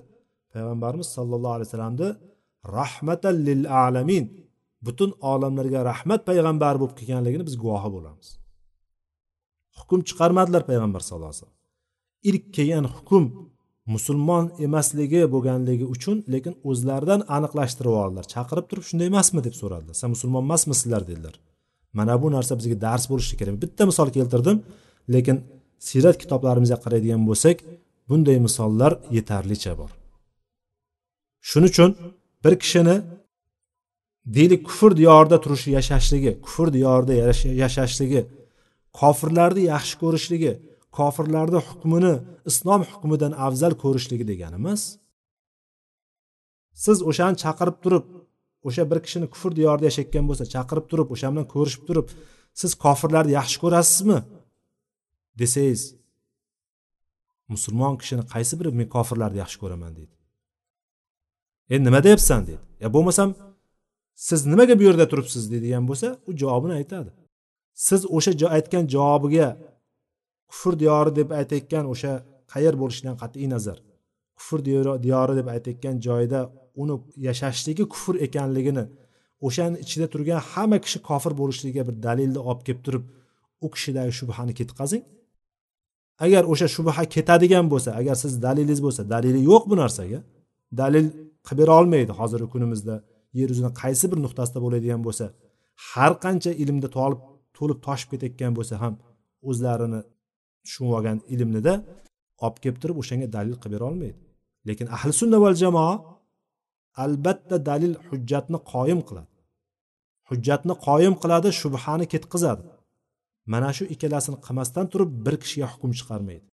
payg'ambarimiz 0.55 1.09
sallallohu 1.17 1.55
alayhi 1.57 1.69
vasallamni 1.69 2.09
rahmatan 2.79 3.35
lil 3.47 3.63
alamin 3.87 4.25
butun 4.87 5.11
olamlarga 5.33 5.81
rahmat 5.91 6.21
payg'ambari 6.29 6.77
bo'lib 6.83 6.97
kelganligini 7.01 7.45
biz 7.49 7.57
guvohi 7.63 7.91
bo'lamiz. 7.97 8.29
Hukm 9.79 10.01
chiqarmadilar 10.09 10.63
payg'ambar 10.71 11.01
sallallohu 11.07 11.33
alayhi 11.33 11.43
vasallam. 11.43 11.61
Ilk 12.31 12.45
kelgan 12.57 12.87
hukm 12.97 13.25
musulmon 13.95 14.45
emasligi 14.67 15.23
bo'lganligi 15.35 15.87
uchun 15.95 16.17
lekin 16.35 16.55
o'zlaridan 16.71 17.21
aniqlashtirib 17.37 17.95
oldilar. 18.03 18.25
Chaqirib 18.35 18.67
turib 18.71 18.85
shunday 18.89 19.07
emasmi 19.13 19.41
deb 19.47 19.55
so'radilar. 19.61 19.95
San 20.01 20.09
musulmon 20.15 20.43
emasmisizlar 20.49 21.03
dedilar. 21.11 21.35
Mana 21.99 22.15
bu 22.23 22.33
narsa 22.37 22.53
bizga 22.59 22.77
dars 22.87 23.05
bo'lishi 23.11 23.35
kerak. 23.41 23.55
Bitta 23.63 23.83
misol 23.91 24.09
keltirdim 24.17 24.57
lekin 25.15 25.37
siyrat 25.89 26.17
kitoblarimizga 26.23 26.79
qaraydigan 26.85 27.23
bo'lsak 27.29 27.57
bunday 28.09 28.39
misollar 28.47 28.93
yetarlicha 29.17 29.73
bor. 29.81 29.91
Shuning 31.49 31.71
uchun 31.75 31.91
bir 32.45 32.55
kishini 32.63 32.97
deylik 34.37 34.63
kufr 34.69 34.91
diyorida 35.01 35.37
turishi 35.45 35.71
yashashligi 35.79 36.33
kufr 36.45 36.73
diyorida 36.77 37.13
yashashligi 37.65 38.21
kofirlarni 39.01 39.63
yaxshi 39.73 39.95
ko'rishligi 40.03 40.53
kofirlarni 40.99 41.61
hukmini 41.69 42.15
islom 42.51 42.83
hukmidan 42.91 43.33
afzal 43.47 43.73
ko'rishligi 43.83 44.25
degani 44.31 44.57
emas 44.63 44.83
siz 46.85 46.99
o'shani 47.11 47.37
chaqirib 47.43 47.77
turib 47.85 48.05
o'sha 48.67 48.85
bir 48.91 48.99
kishini 49.05 49.27
kufr 49.33 49.51
diyorida 49.59 49.85
yashayotgan 49.91 50.25
bo'lsa 50.31 50.45
chaqirib 50.55 50.87
turib 50.91 51.09
o'sha 51.15 51.29
bilan 51.33 51.47
ko'rishib 51.55 51.83
turib 51.89 52.07
siz 52.61 52.73
kofirlarni 52.85 53.33
yaxshi 53.39 53.57
ko'rasizmi? 53.65 54.19
Desangiz 55.41 55.83
musulmon 57.53 57.95
kishini 58.03 58.25
qaysi 58.35 58.55
biri 58.61 58.71
men 58.81 58.89
kofirlarni 58.97 59.39
yaxshi 59.43 59.59
ko'raman 59.63 59.93
deydi. 59.99 60.15
Endi 61.75 61.85
nima 61.89 62.01
deyapsan 62.07 62.41
deydi. 62.49 62.65
Ya 62.85 62.89
bo'lmasam 62.95 63.29
siz 64.29 64.41
nimaga 64.53 64.75
bu 64.79 64.83
yerda 64.89 65.07
turibsiz 65.13 65.45
deydigan 65.53 65.85
bo'lsa 65.91 66.09
u 66.29 66.31
javobini 66.43 66.75
aytadi. 66.81 67.11
Siz 67.87 68.01
o'sha 68.17 68.33
aytgan 68.57 68.85
javobiga 68.95 69.49
kufr 70.51 70.73
diyori 70.83 71.11
deb 71.19 71.29
aytayotgan 71.41 71.85
o'sha 71.93 72.13
qayer 72.53 72.75
bo'lishidan 72.83 73.17
qat'iy 73.23 73.49
nazar. 73.55 73.79
Kufr 74.39 74.59
diyori 75.07 75.33
deb 75.41 75.49
aytayotgan 75.55 75.97
joyda 76.07 76.41
uni 76.83 76.95
yashashligi 77.29 77.85
kufr 77.93 78.15
ekanligini 78.27 78.85
o'shani 79.47 79.77
ichida 79.85 80.07
turgan 80.13 80.41
hamma 80.51 80.79
kishi 80.85 80.99
kofir 81.09 81.33
bo'lishligiga 81.41 81.83
bir 81.89 81.97
dalilni 82.07 82.41
olib 82.49 82.63
kelib 82.67 82.83
turib 82.87 83.05
u 83.65 83.67
kishidagi 83.75 84.13
shubhani 84.21 84.53
ketqazing 84.61 85.05
agar 86.19 86.43
o'sha 86.53 86.69
shubha 86.77 87.05
ketadigan 87.15 87.67
bo'lsa 87.73 87.91
agar 88.01 88.17
siz 88.23 88.33
dalilingiz 88.43 88.81
bo'lsa 88.87 89.03
dalili 89.15 89.41
yo'q 89.51 89.63
bu 89.71 89.77
narsaga. 89.83 90.21
Dalil 90.81 91.07
qilib 91.47 91.59
bera 91.61 91.73
olmaydi 91.81 92.13
hozirgi 92.21 92.49
kunimizda 92.55 92.95
yer 93.39 93.49
yuzini 93.53 93.71
qaysi 93.83 94.05
bir 94.13 94.19
nuqtasida 94.25 94.59
bo'ladigan 94.65 95.01
bo'lsa. 95.07 95.25
Har 95.91 96.13
qancha 96.25 96.51
ilmda 96.63 96.89
tolib 96.97 97.21
to'lib 97.57 97.79
toshib 97.87 98.09
ketayotgan 98.13 98.53
bo'lsa 98.59 98.75
ham 98.83 98.95
o'zlarini 99.51 100.01
tushunib 100.65 100.93
olgan 100.97 101.19
ilmnida 101.35 101.75
olib 102.45 102.59
kelib 102.63 102.79
turib 102.83 102.97
o'shanga 103.03 103.27
dalil 103.37 103.55
qilib 103.63 103.75
bera 103.77 103.85
olmaydi. 103.91 104.19
Lekin 104.69 104.87
ahli 104.97 105.13
sunna 105.21 105.39
val 105.45 105.57
jamoa 105.65 105.95
albatta 107.03 107.57
dalil 107.69 107.95
hujjatni 108.09 108.59
qoyim 108.73 109.01
qiladi. 109.09 109.31
Hujjatni 110.31 110.75
qoyim 110.87 111.15
qiladi 111.23 111.49
shubhani 111.61 112.07
ketqizadi. 112.13 112.65
Mana 113.53 113.71
shu 113.77 113.85
ikkalasini 113.95 114.39
qilmasdan 114.47 114.87
turib 114.93 115.11
bir 115.25 115.35
kishiga 115.43 115.67
hukm 115.73 115.91
chiqarmaydi. 115.99 116.47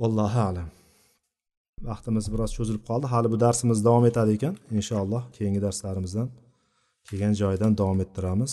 Vallohu 0.00 0.40
alam. 0.50 0.68
Vaqtimiz 1.88 2.24
biroz 2.32 2.50
cho'zilib 2.56 2.84
qoldi. 2.88 3.06
Hali 3.12 3.28
bu 3.32 3.36
darsimiz 3.44 3.78
davom 3.86 4.04
etadi 4.10 4.30
ekan. 4.36 4.54
Inshaalloh 4.78 5.22
keyingi 5.36 5.60
darslarimizdan 5.66 6.28
kelgan 7.06 7.34
joyidan 7.40 7.72
davom 7.80 7.98
ettiramiz. 8.04 8.52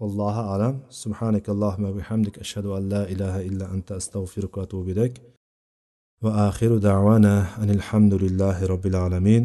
Vallohu 0.00 0.42
alam. 0.54 0.74
Subhanakallohumma 1.02 1.90
bihamdik. 1.98 2.34
Ashhadu 2.44 2.68
an 2.76 2.82
la 2.92 3.02
ilaha 3.14 3.40
illa 3.48 3.64
anta 3.74 3.92
astag'firuka 4.00 4.56
va 4.60 4.64
atubu 4.66 4.88
ilayk. 4.94 5.14
Va 6.24 6.30
axiru 6.48 6.76
da'vana 6.88 7.34
anil 7.62 7.82
hamdulillahi 7.88 8.62
robbil 8.72 8.96
alamin. 9.06 9.44